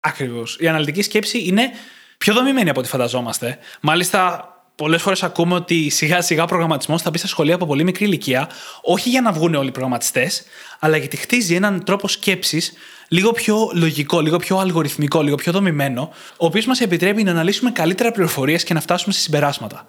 [0.00, 0.58] Ακριβώς.
[0.60, 1.70] Η αναλυτική σκέψη είναι
[2.18, 3.58] πιο δομημένη από ό,τι φανταζόμαστε.
[3.80, 4.48] Μάλιστα,
[4.80, 8.04] πολλές φορές ακούμε ότι σιγά σιγά ο προγραμματισμός θα μπει στα σχολεία από πολύ μικρή
[8.04, 8.48] ηλικία,
[8.82, 10.42] όχι για να βγουν όλοι οι προγραμματιστές,
[10.78, 12.72] αλλά γιατί χτίζει έναν τρόπο σκέψης
[13.08, 17.70] λίγο πιο λογικό, λίγο πιο αλγοριθμικό, λίγο πιο δομημένο, ο οποίος μας επιτρέπει να αναλύσουμε
[17.70, 19.86] καλύτερα πληροφορίες και να φτάσουμε σε συμπεράσματα.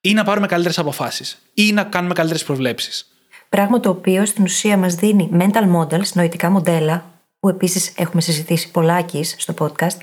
[0.00, 1.42] Ή να πάρουμε καλύτερες αποφάσεις.
[1.54, 3.06] Ή να κάνουμε καλύτερες προβλέψεις.
[3.48, 7.04] Πράγμα το οποίο στην ουσία μας δίνει mental models, νοητικά μοντέλα,
[7.40, 9.96] που επίσης έχουμε συζητήσει πολλάκι στο podcast,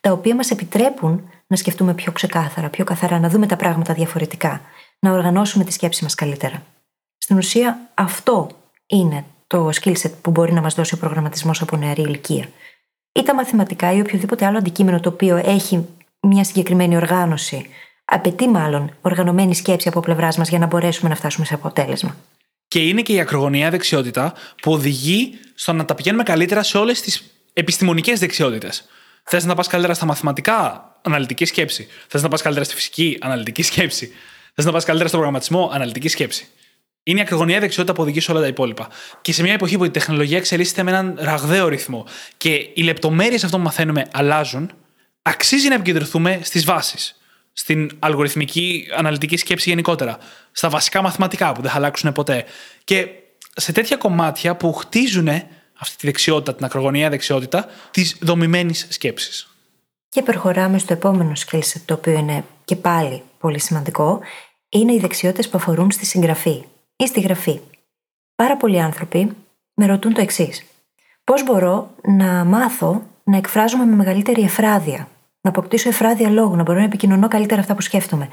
[0.00, 4.60] τα οποία μας επιτρέπουν να σκεφτούμε πιο ξεκάθαρα, πιο καθαρά, να δούμε τα πράγματα διαφορετικά,
[4.98, 6.62] να οργανώσουμε τη σκέψη μας καλύτερα.
[7.18, 8.48] Στην ουσία, αυτό
[8.86, 12.48] είναι το skill set που μπορεί να μας δώσει ο προγραμματισμός από νεαρή ηλικία.
[13.12, 15.86] Ή τα μαθηματικά ή οποιοδήποτε άλλο αντικείμενο το οποίο έχει
[16.20, 17.66] μια συγκεκριμένη οργάνωση,
[18.04, 22.16] απαιτεί μάλλον οργανωμένη σκέψη από πλευράς μας για να μπορέσουμε να φτάσουμε σε αποτέλεσμα.
[22.68, 24.32] Και είναι και η ακρογωνία δεξιότητα
[24.62, 27.22] που οδηγεί στο να τα πηγαίνουμε καλύτερα σε όλες τις
[27.52, 28.84] επιστημονικές δεξιότητες.
[29.24, 31.88] Θες να πας καλύτερα στα μαθηματικά, αναλυτική σκέψη.
[32.08, 34.12] Θες να πας καλύτερα στη φυσική, αναλυτική σκέψη.
[34.54, 36.46] Θες να πας καλύτερα στον προγραμματισμό, αναλυτική σκέψη.
[37.02, 38.88] Είναι η ακρογωνία δεξιότητα που οδηγεί σε όλα τα υπόλοιπα.
[39.22, 43.44] Και σε μια εποχή που η τεχνολογία εξελίσσεται με έναν ραγδαίο ρυθμό και οι λεπτομέρειες
[43.44, 44.72] αυτό που μαθαίνουμε αλλάζουν,
[45.22, 47.20] αξίζει να επικεντρωθούμε στις βάσεις.
[47.52, 50.18] Στην αλγοριθμική αναλυτική σκέψη γενικότερα.
[50.52, 52.44] Στα βασικά μαθηματικά που δεν θα αλλάξουν ποτέ.
[52.84, 53.08] Και
[53.54, 55.28] σε τέτοια κομμάτια που χτίζουν
[55.74, 59.49] αυτή τη δεξιότητα, την ακρογωνία δεξιότητα της δομημένης σκέψης.
[60.10, 64.20] Και προχωράμε στο επόμενο skill set, το οποίο είναι και πάλι πολύ σημαντικό,
[64.68, 66.64] είναι οι δεξιότητες που αφορούν στη συγγραφή
[66.96, 67.60] ή στη γραφή.
[68.34, 69.36] Πάρα πολλοί άνθρωποι
[69.74, 70.64] με ρωτούν το εξής.
[71.24, 75.08] Πώς μπορώ να μάθω να εκφράζομαι με μεγαλύτερη εφράδια.
[75.40, 78.28] Να αποκτήσω εφράδια λόγου, να μπορώ να επικοινωνώ καλύτερα αυτά που σκέφτομαι.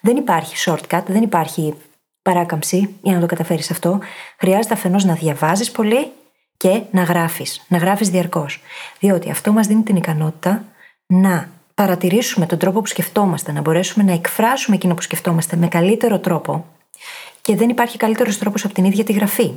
[0.00, 1.74] Δεν υπάρχει shortcut, δεν υπάρχει
[2.22, 3.98] παράκαμψη για να το καταφέρεις αυτό.
[4.38, 6.12] Χρειάζεται αφενός να διαβάζεις πολύ
[6.56, 7.64] και να γράφεις.
[7.68, 8.60] Να γράφεις διαρκώς.
[8.98, 10.64] Διότι αυτό μας δίνει την ικανότητα
[11.12, 16.18] να παρατηρήσουμε τον τρόπο που σκεφτόμαστε, να μπορέσουμε να εκφράσουμε εκείνο που σκεφτόμαστε με καλύτερο
[16.18, 16.64] τρόπο.
[17.40, 19.52] Και δεν υπάρχει καλύτερος τρόπος από την ίδια τη γραφή.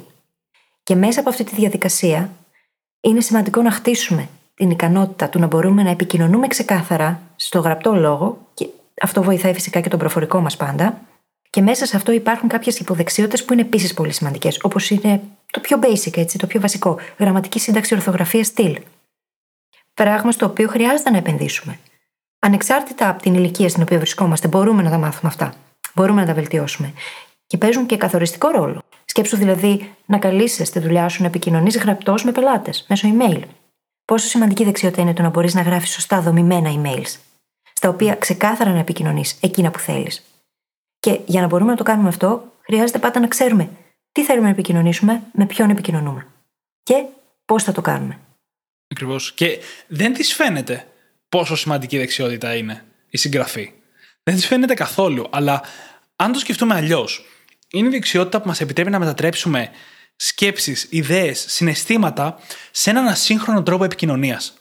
[0.84, 2.30] Και μέσα από αυτή τη διαδικασία
[3.02, 8.38] είναι σημαντικό να χτίσουμε την ικανότητα του να μπορούμε να επικοινωνούμε ξεκάθαρα στο γραπτό λόγο,
[8.54, 8.68] και
[9.02, 11.02] αυτό βοηθάει φυσικά και τον προφορικό μας πάντα.
[11.50, 15.22] Και μέσα σε αυτό υπάρχουν κάποιες υποδεξιότητες που είναι επίσης πολύ σημαντικές, όπως είναι
[15.52, 16.98] το πιο basic, έτσι, το πιο βασικό.
[17.18, 18.80] Γραμματική σύνταξη, ορθογραφία, στυλ.
[19.94, 21.80] Πράγμα στο οποίο χρειάζεται να επενδύσουμε.
[22.40, 25.54] Ανεξάρτητα από την ηλικία στην οποία βρισκόμαστε, μπορούμε να τα μάθουμε αυτά.
[25.94, 26.94] Μπορούμε να τα βελτιώσουμε.
[27.48, 28.82] Και παίζουν και καθοριστικό ρόλο.
[29.06, 33.42] Σκέψου δηλαδή να καλείσαι στη δουλειά σου να επικοινωνείς γραπτός με πελάτες, μέσω email.
[34.06, 37.16] Πόσο σημαντική δεξιότητα είναι το να μπορείς να γράφεις σωστά δομημένα emails,
[37.74, 40.26] στα οποία ξεκάθαρα να επικοινωνείς εκείνα που θέλεις.
[41.00, 43.70] Και για να μπορούμε να το κάνουμε αυτό, χρειάζεται πάντα να ξέρουμε
[44.12, 46.28] τι θέλουμε να επικοινωνήσουμε, με ποιον επικοινωνούμε
[46.84, 47.06] και
[47.46, 48.20] πώς θα το κάνουμε.
[48.92, 49.34] Ακριβώς.
[49.34, 50.88] Και δεν της φαίνεται
[51.30, 53.72] πόσο σημαντική δεξιότητα είναι η συγγραφή.
[54.24, 55.62] Δεν της φαίνεται καθόλου, αλλά
[56.16, 57.26] αν το σκεφτούμε αλλιώς,
[57.72, 59.70] είναι η δεξιότητα που μας επιτρέπει να μετατρέψουμε
[60.16, 62.40] σκέψεις, ιδέες, συναισθήματα
[62.72, 64.54] σε έναν ασύγχρονο τρόπο επικοινωνίας.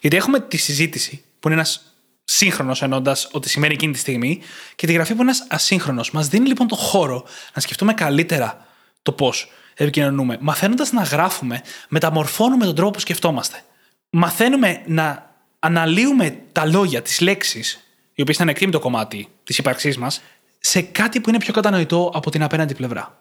[0.00, 4.42] Γιατί έχουμε τη συζήτηση, που είναι ένας σύγχρονος ενώντας ότι σημαίνει εκείνη τη στιγμή,
[4.74, 6.10] και τη γραφή που είναι ένας ασύγχρονος.
[6.10, 8.66] Μας δίνει λοιπόν το χώρο να σκεφτούμε καλύτερα
[9.02, 10.36] το πώς επικοινωνούμε.
[10.40, 13.62] Μαθαίνοντας να γράφουμε, μεταμορφώνουμε τον τρόπο που σκεφτόμαστε.
[14.10, 20.22] Μαθαίνουμε να αναλύουμε τα λόγια, τις λέξεις, οι οποίες ήταν το κομμάτι της ύπαρξής μας,
[20.58, 23.18] σε κάτι που είναι πιο κατανοητό από την απέναντι πλευρά.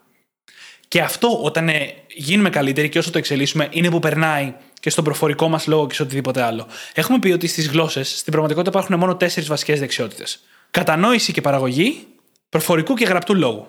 [0.87, 5.03] Και αυτό όταν ε, γίνουμε καλύτεροι και όσο το εξελίσσουμε, είναι που περνάει και στον
[5.03, 6.67] προφορικό μας λόγο και σε οτιδήποτε άλλο.
[6.93, 10.43] Έχουμε πει ότι στις γλώσσες στην πραγματικότητα υπάρχουν μόνο τέσσερις βασικές δεξιότητες.
[10.71, 12.07] Κατανόηση και παραγωγή,
[12.49, 13.67] προφορικού και γραπτού λόγου.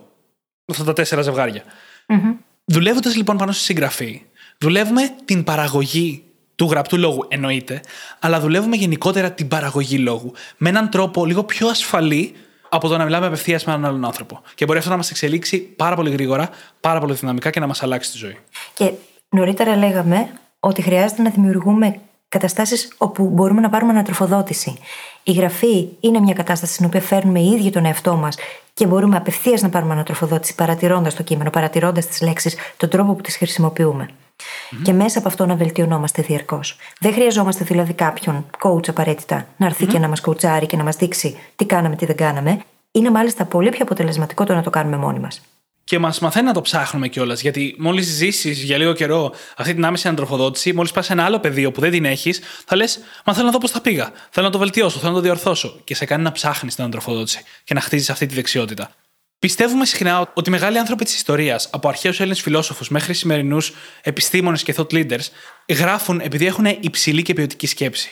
[0.67, 1.63] Αυτά τα τέσσερα ζευγάρια.
[2.07, 2.37] Mm-hmm.
[2.65, 4.23] Δουλεύοντας λοιπόν πάνω στη συγγραφή,
[4.59, 7.81] δουλεύουμε την παραγωγή του γραπτού λόγου, εννοείται,
[8.19, 12.35] αλλά δουλεύουμε γενικότερα την παραγωγή λόγου με έναν τρόπο λίγο πιο ασφαλή
[12.69, 14.41] από το να μιλάμε απευθείας με έναν άλλον άνθρωπο.
[14.55, 16.51] Και μπορεί αυτό να μας εξελίξει πάρα πολύ γρήγορα,
[16.81, 18.37] πάρα πολύ δυναμικά και να μας αλλάξει τη ζωή.
[18.75, 18.93] Και
[19.29, 20.29] νωρίτερα λέγαμε
[20.61, 24.79] ότι χρειάζεται να δημιουργούμε καταστάσεις όπου μπορούμε να πάρουμε ανατροφοδότηση.
[25.23, 28.37] Η γραφή είναι μια κατάσταση στην οποία φέρνουμε οι ίδιοι τον εαυτό μας
[28.75, 33.21] και μπορούμε απευθείας να πάρουμε ανατροφοδότηση παρατηρώντας το κείμενο, παρατηρώντας τις λέξεις, τον τρόπο που
[33.21, 34.09] τις χρησιμοποιούμε.
[34.09, 34.81] Mm-hmm.
[34.83, 36.77] Και μέσα από αυτό να βελτιωνόμαστε διαρκώς.
[37.01, 39.93] Δεν χρειαζόμαστε δηλαδή κάποιον coach απαραίτητα να έρθει mm-hmm.
[39.93, 42.61] και να μας κοουτσάρει και να μας δείξει τι κάναμε, τι δεν κάναμε.
[42.93, 45.43] Είναι μάλιστα πολύ πιο αποτελεσματικό το να το κάνουμε μόνοι μας.
[45.85, 47.41] Και μας μαθαίνει να το ψάχνουμε κιόλας.
[47.41, 51.39] Γιατί μόλις ζήσεις για λίγο καιρό αυτή την άμεση ανατροφοδότηση, μόλις πας σε ένα άλλο
[51.39, 54.13] πεδίο που δεν την έχεις, θα λες: Μα θέλω να δω πώς θα πήγα.
[54.31, 55.81] Θέλω να το βελτιώσω, θέλω να το διορθώσω.
[55.85, 58.91] Και σε κάνει να ψάχνεις την ανατροφοδότηση και να χτίζεις αυτή τη δεξιότητα.
[59.39, 63.73] Πιστεύουμε συχνά ότι μεγάλοι άνθρωποι της ιστορίας, από αρχαίους Έλληνες φιλόσοφους μέχρι σημερινούς
[64.03, 65.27] επιστήμονες και thought leaders,
[65.69, 68.11] γράφουν επειδή έχουν υψηλή και ποιοτική σκέψη.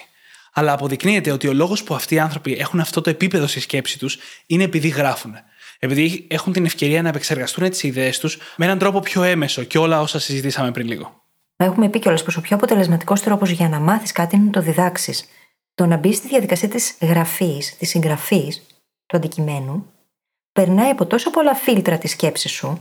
[0.52, 3.98] Αλλά αποδεικνύεται ότι ο λόγος που αυτοί οι άνθρωποι έχουν αυτό το επίπεδο στη σκέψη
[3.98, 5.34] τους είναι επειδή γράφουν.
[5.82, 9.78] Επειδή έχουν την ευκαιρία να επεξεργαστούν τις ιδέες τους με έναν τρόπο πιο έμεσο και
[9.78, 11.22] όλα όσα συζητήσαμε πριν λίγο.
[11.56, 14.60] Έχουμε πει κιόλας πως ο πιο αποτελεσματικός τρόπος για να μάθεις κάτι είναι να το
[14.60, 15.24] διδάξεις.
[15.74, 18.62] Το να μπεις στη διαδικασία της γραφής, της συγγραφής
[19.06, 19.92] του αντικειμένου,
[20.52, 22.80] περνάει από τόσο πολλά φίλτρα της σκέψης σου,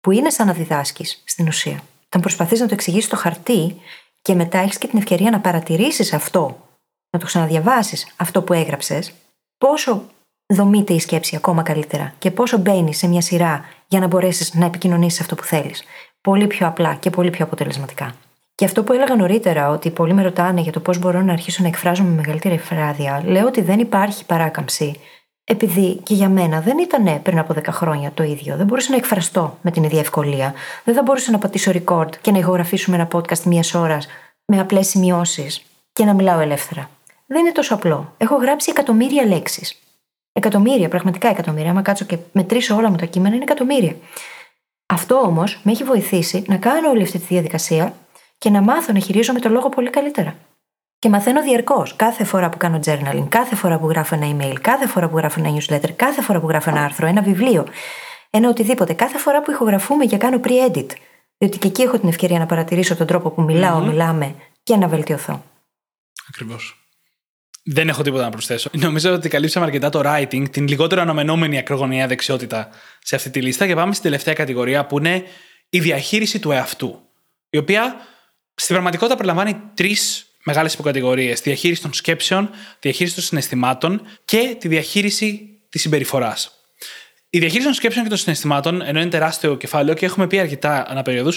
[0.00, 1.82] που είναι σαν να διδάσκεις στην ουσία.
[2.06, 3.76] Όταν προσπαθείς να το εξηγήσεις στο χαρτί
[4.22, 6.68] και μετά έχεις και την ευκαιρία να παρατηρήσεις αυτό,
[7.10, 9.12] να το ξαναδιαβάσεις αυτό που έγραψες,
[9.58, 10.04] πόσο
[10.48, 14.64] δομείται η σκέψη ακόμα καλύτερα και πόσο μπαίνεις σε μια σειρά για να μπορέσεις να
[14.64, 15.82] επικοινωνήσεις αυτό που θέλεις.
[16.20, 18.14] Πολύ πιο απλά και πολύ πιο αποτελεσματικά.
[18.54, 21.62] Και αυτό που έλεγα νωρίτερα, ότι πολλοί με ρωτάνε για το πώς μπορώ να αρχίσω
[21.62, 25.00] να εκφράζομαι με μεγαλύτερη εφράδια, λέω ότι δεν υπάρχει παράκαμψη
[25.44, 28.56] επειδή και για μένα δεν ήταν πριν από 10 χρόνια το ίδιο.
[28.56, 30.54] Δεν μπορούσα να εκφραστώ με την ίδια ευκολία.
[30.84, 34.08] Δεν θα μπορούσα να πατήσω record και να ηχογραφήσουμε ένα podcast μία ώρας
[34.44, 36.90] με απλές σημειώσεις και να μιλάω ελεύθερα.
[37.26, 38.14] Δεν είναι τόσο απλό.
[38.16, 39.87] Έχω γράψει εκατομμύρια λέξεις.
[40.32, 41.70] Εκατομμύρια, πραγματικά εκατομμύρια.
[41.70, 43.96] Άμα κάτσω και μετρήσω όλα μου τα κείμενα, είναι εκατομμύρια.
[44.86, 47.94] Αυτό όμως με έχει βοηθήσει να κάνω όλη αυτή τη διαδικασία
[48.38, 50.36] και να μάθω να χειρίζομαι το λόγο πολύ καλύτερα.
[50.98, 51.96] Και μαθαίνω διαρκώς.
[51.96, 55.40] Κάθε φορά που κάνω journaling, κάθε φορά που γράφω ένα email, κάθε φορά που γράφω
[55.40, 57.66] ένα newsletter, κάθε φορά που γράφω ένα άρθρο, ένα βιβλίο,
[58.30, 60.88] ένα οτιδήποτε, κάθε φορά που ηχογραφούμε και κάνω pre-edit.
[61.38, 64.88] Διότι και εκεί έχω την ευκαιρία να παρατηρήσω τον τρόπο που μιλάω, μιλάμε και να
[64.88, 65.42] βελτιωθώ.
[66.28, 66.87] Ακριβώς.
[67.70, 68.70] Δεν έχω τίποτα να προσθέσω.
[68.86, 72.68] Νομίζω ότι καλύψαμε αρκετά το writing, την λιγότερο αναμενόμενη ακρογωνία δεξιότητα
[73.02, 75.22] σε αυτή τη λίστα και πάμε στην τελευταία κατηγορία που είναι
[75.68, 77.00] η διαχείριση του εαυτού.
[77.50, 77.96] Η οποία
[78.54, 81.40] στην πραγματικότητα περιλαμβάνει τρεις μεγάλες υποκατηγορίες.
[81.40, 82.50] Διαχείριση των σκέψεων,
[82.80, 86.50] διαχείριση των συναισθημάτων και τη διαχείριση της συμπεριφοράς.
[87.30, 90.84] Η διαχείριση των σκέψεων και των συναισθημάτων, ενώ είναι τεράστιο κεφάλαιο και έχουμε πει αρκετά
[90.88, 91.32] αναπεριόδου,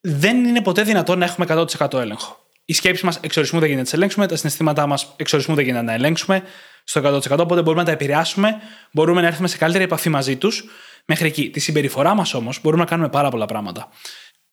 [0.00, 1.46] δεν είναι ποτέ δυνατόν να έχουμε
[1.80, 2.41] 100% έλεγχο.
[2.72, 5.84] Οι σκέψει μας εξορισμού δεν γίνεται να τις ελέγξουμε, τα συναισθήματά μας εξορισμού δεν γίνεται
[5.84, 6.42] να ελέγξουμε
[6.84, 7.38] στο 100%.
[7.38, 8.56] Οπότε μπορούμε να τα επηρεάσουμε,
[8.92, 10.64] μπορούμε να έρθουμε σε καλύτερη επαφή μαζί τους.
[11.04, 11.50] Μέχρι εκεί.
[11.50, 13.88] Τη συμπεριφορά μας όμως μπορούμε να κάνουμε πάρα πολλά πράγματα.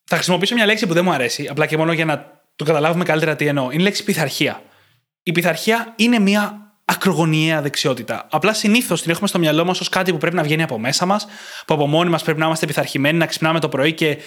[0.04, 3.04] Θα χρησιμοποιήσω μια λέξη που δεν μου αρέσει, απλά και μόνο για να το καταλάβουμε
[3.04, 3.64] καλύτερα τι εννοώ.
[3.64, 4.62] Είναι η λέξη πειθαρχία.
[5.22, 8.26] Η πειθαρχία είναι μια ακρογωνιαία δεξιότητα.
[8.30, 11.06] Απλά συνήθως την έχουμε στο μυαλό μας ως κάτι που πρέπει να βγαίνει από μέσα
[11.06, 11.26] μας,
[11.66, 14.18] που από μόνοι μας πρέπει να είμαστε πειθαρχημένοι, να ξυπνάμε το πρωί και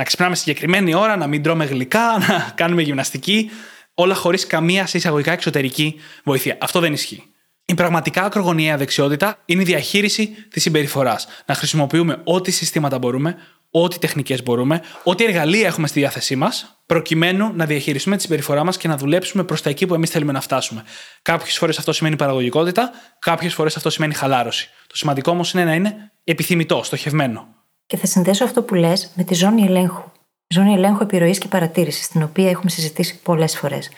[0.00, 3.50] να ξυπνάμε συγκεκριμένη ώρα, να μην τρώμε γλυκά, να κάνουμε γυμναστική,
[3.94, 6.58] όλα χωρίς καμία σε εισαγωγικά εξωτερική βοήθεια.
[6.60, 7.24] Αυτό δεν ισχύει.
[7.64, 11.26] Η πραγματικά ακρογωνιαία δεξιότητα είναι η διαχείριση της συμπεριφοράς.
[11.46, 13.36] Να χρησιμοποιούμε ό,τι συστήματα μπορούμε,
[13.70, 18.76] ό,τι τεχνικές μπορούμε, ό,τι εργαλεία έχουμε στη διάθεσή μας, προκειμένου να διαχειριστούμε τη συμπεριφορά μας
[18.76, 20.84] και να δουλέψουμε προς τα εκεί που εμείς θέλουμε να φτάσουμε.
[21.22, 24.68] Κάποιες φορές αυτό σημαίνει παραγωγικότητα, κάποιες φορές αυτό σημαίνει χαλάρωση.
[24.86, 27.59] Το σημαντικό όμως είναι να είναι επιθυμητό, στοχευμένο.
[27.90, 30.02] Και θα συνδέσω αυτό που λες με τη ζώνη ελέγχου.
[30.48, 33.90] Ζώνη ελέγχου επιρροής και παρατήρησης, την οποία έχουμε συζητήσει πολλές φορές.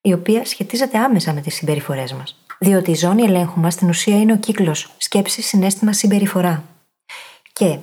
[0.00, 2.36] Η οποία σχετίζεται άμεσα με τις συμπεριφορές μας.
[2.58, 6.64] Διότι η ζώνη ελέγχου μας στην ουσία είναι ο κύκλος σκέψης, συνέστημα, συμπεριφορά.
[7.52, 7.78] Και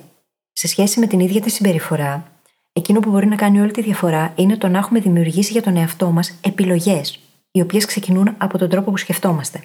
[0.52, 2.32] σε σχέση με την ίδια τη συμπεριφορά,
[2.72, 5.76] εκείνο που μπορεί να κάνει όλη τη διαφορά είναι το να έχουμε δημιουργήσει για τον
[5.76, 9.64] εαυτό μας επιλογές, οι οποίες ξεκινούν από τον τρόπο που σκεφτόμαστε.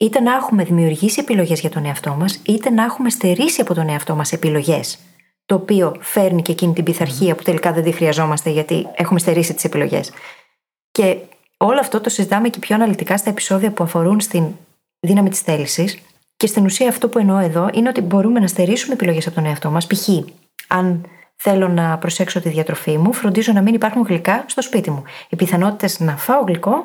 [0.00, 3.88] Είτε να έχουμε δημιουργήσει επιλογές για τον εαυτό μας, είτε να έχουμε στερήσει από τον
[3.88, 4.98] εαυτό μας επιλογές.
[5.46, 9.54] Το οποίο φέρνει και εκείνη την πειθαρχία που τελικά δεν τη χρειαζόμαστε γιατί έχουμε στερήσει
[9.54, 10.10] τις επιλογές.
[10.90, 11.16] Και
[11.56, 14.44] όλο αυτό το συζητάμε και πιο αναλυτικά στα επεισόδια που αφορούν στην
[15.00, 15.98] δύναμη της θέλησης.
[16.36, 19.46] Και στην ουσία αυτό που εννοώ εδώ είναι ότι μπορούμε να στερήσουμε επιλογές από τον
[19.46, 19.86] εαυτό μας.
[19.86, 20.08] Π.χ.
[20.68, 25.02] αν θέλω να προσέξω τη διατροφή μου, φροντίζω να μην υπάρχουν γλυκά στο σπίτι μου.
[25.28, 26.84] Οι πιθανότητες να φάω γλυκό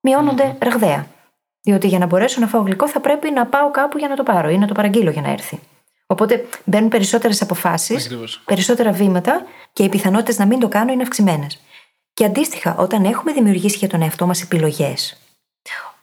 [0.00, 1.06] μειώνονται ραγδαία.
[1.62, 4.22] Διότι για να μπορέσω να φάω γλυκό θα πρέπει να πάω κάπου για να το
[4.22, 5.60] πάρω ή να το παραγγείλω για να έρθει.
[6.06, 11.60] Οπότε μπαίνουν περισσότερες αποφάσεις, περισσότερα βήματα και οι πιθανότητες να μην το κάνω είναι αυξημένες.
[12.14, 15.20] Και αντίστοιχα, όταν έχουμε δημιουργήσει για τον εαυτό μας επιλογές,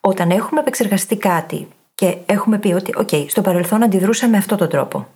[0.01, 4.69] όταν έχουμε επεξεργαστεί κάτι και έχουμε πει ότι, OK, στο παρελθόν αντιδρούσα με αυτόν τον
[4.69, 5.07] τρόπο.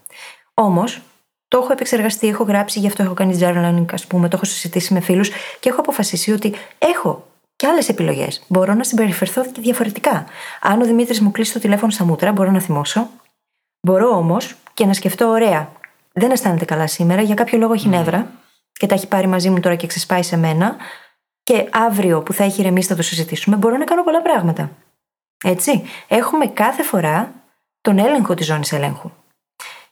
[0.53, 1.01] Όμως,
[1.47, 4.93] το έχω επεξεργαστεί, έχω γράψει, γι' αυτό έχω κάνει journaling, ας πούμε, το έχω συζητήσει
[4.93, 5.29] με φίλους
[5.59, 7.30] και έχω αποφασίσει ότι έχω
[7.61, 8.43] και άλλες επιλογές.
[8.47, 10.25] Μπορώ να συμπεριφερθώ και διαφορετικά.
[10.61, 13.09] Αν ο Δημήτρης μου κλείσει το τηλέφωνο στα μούτρα, μπορώ να θυμώσω.
[13.81, 15.71] Μπορώ όμως και να σκεφτώ, ωραία,
[16.13, 18.31] δεν αισθάνεται καλά σήμερα, για κάποιο λόγο έχει νεύρα
[18.71, 20.75] και τα έχει πάρει μαζί μου τώρα και ξεσπάει σε μένα.
[21.43, 24.71] Και αύριο που θα έχει ηρεμήσει θα το συζητήσουμε, μπορώ να κάνω πολλά πράγματα.
[25.43, 25.83] Έτσι.
[26.07, 27.33] Έχουμε κάθε φορά
[27.81, 29.11] τον έλεγχο της ζώνης ελέγχου.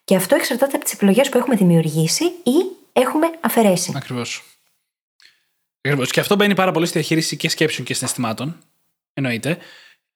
[0.03, 2.57] Και αυτό εξαρτάται από τις επιλογές που έχουμε δημιουργήσει ή
[2.93, 3.93] έχουμε αφαιρέσει.
[3.95, 4.43] Ακριβώς.
[5.81, 6.11] Ακριβώς.
[6.11, 8.57] Και αυτό μπαίνει πάρα πολύ στη διαχείριση και σκέψεων και συναισθημάτων.
[9.13, 9.57] Εννοείται.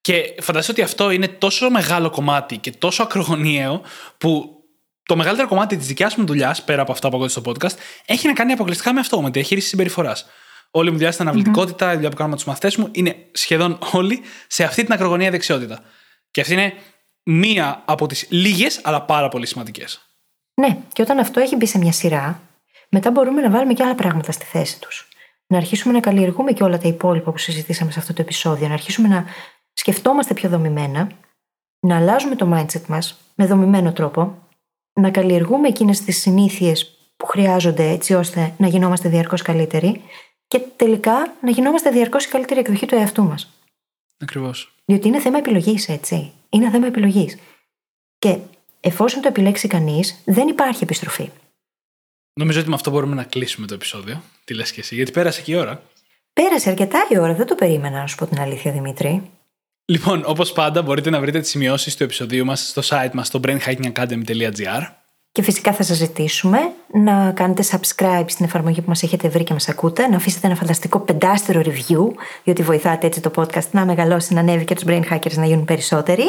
[0.02, 3.82] Και φαντάζομαι ότι αυτό είναι τόσο μεγάλο κομμάτι και τόσο ακρογωνιαίο
[4.18, 4.64] που
[5.04, 8.28] το μεγαλύτερο κομμάτι της δικιάς μου δουλειάς, πέρα από αυτά που ακούω στο podcast, έχει
[8.28, 10.26] να κάνει αποκλειστικά με αυτό, με τη διαχείριση συμπεριφοράς.
[10.72, 13.80] Όλη μου δουλειά στην αναβλητικότητα, η δουλειά που κάνουμε με τους μαθητές μου, είναι σχεδόν
[13.92, 15.84] όλοι σε αυτή την ακρογωνία δεξιότητα.
[16.32, 16.74] Και αυτή είναι
[17.24, 20.02] μία από τις λίγες, αλλά πάρα πολύ σημαντικές.
[20.54, 22.42] Ναι, και όταν αυτό έχει μπει σε μια σειρά,
[22.90, 25.08] μετά μπορούμε να βάλουμε και άλλα πράγματα στη θέση τους.
[25.54, 28.68] Να αρχίσουμε να καλλιεργούμε και όλα τα υπόλοιπα που συζητήσαμε σε αυτό το επεισόδιο.
[28.68, 29.26] Να αρχίσουμε να
[29.74, 31.12] σκεφτόμαστε πιο δομημένα,
[31.80, 34.48] να αλλάζουμε το mindset μας με δομημένο τρόπο,
[34.94, 40.02] να καλλιεργούμε εκείνες τις συνήθειες που χρειάζονται έτσι ώστε να γινόμαστε διαρκώς καλύτεροι
[40.48, 43.54] και τελικά να γινόμαστε διαρκώς η καλύτερη εκδοχή του εαυτού μας.
[44.18, 44.74] Ακριβώς.
[44.86, 46.32] Διότι είναι θέμα επιλογής, έτσι.
[46.50, 47.38] Είναι θέμα επιλογής.
[48.20, 48.38] Και
[48.80, 51.30] εφόσον το επιλέξει κανείς, δεν υπάρχει επιστροφή.
[52.34, 54.22] Νομίζω ότι με αυτό μπορούμε να κλείσουμε το επεισόδιο.
[54.44, 55.82] Τι λες και εσύ, γιατί πέρασε και η ώρα.
[56.34, 59.32] Πέρασε αρκετά η ώρα, δεν το περίμενα να σου πω την αλήθεια, Δημήτρη.
[59.86, 63.40] Λοιπόν, όπως πάντα, μπορείτε να βρείτε τις σημειώσεις του επεισοδίου μας στο site μας στο
[63.44, 64.88] brainhackingacademy.gr.
[65.32, 66.60] Και φυσικά θα σας ζητήσουμε
[66.94, 70.56] να κάνετε subscribe στην εφαρμογή που μας έχετε βρει και μας ακούτε, να αφήσετε ένα
[70.56, 72.08] φανταστικό πεντάστερο review,
[72.44, 75.66] διότι βοηθάτε έτσι το podcast να μεγαλώσει, να ανέβει και τους brain hackers να γίνουν
[75.66, 76.24] περισσότεροι.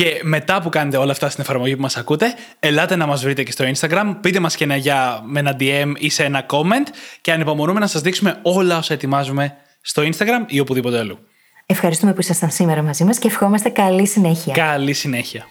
[0.00, 3.42] Και μετά που κάνετε όλα αυτά στην εφαρμογή που μας ακούτε, ελάτε να μας βρείτε
[3.42, 4.16] και στο Instagram.
[4.20, 6.88] Πείτε μας και ένα γεια με ένα DM ή σε ένα comment
[7.20, 11.18] και ανυπομονούμε να σας δείξουμε όλα όσα ετοιμάζουμε στο Instagram ή οπουδήποτε αλλού.
[11.66, 14.54] Ευχαριστούμε που ήσασταν σήμερα μαζί μας και ευχόμαστε καλή συνέχεια.
[14.54, 15.44] Καλή συνέχεια.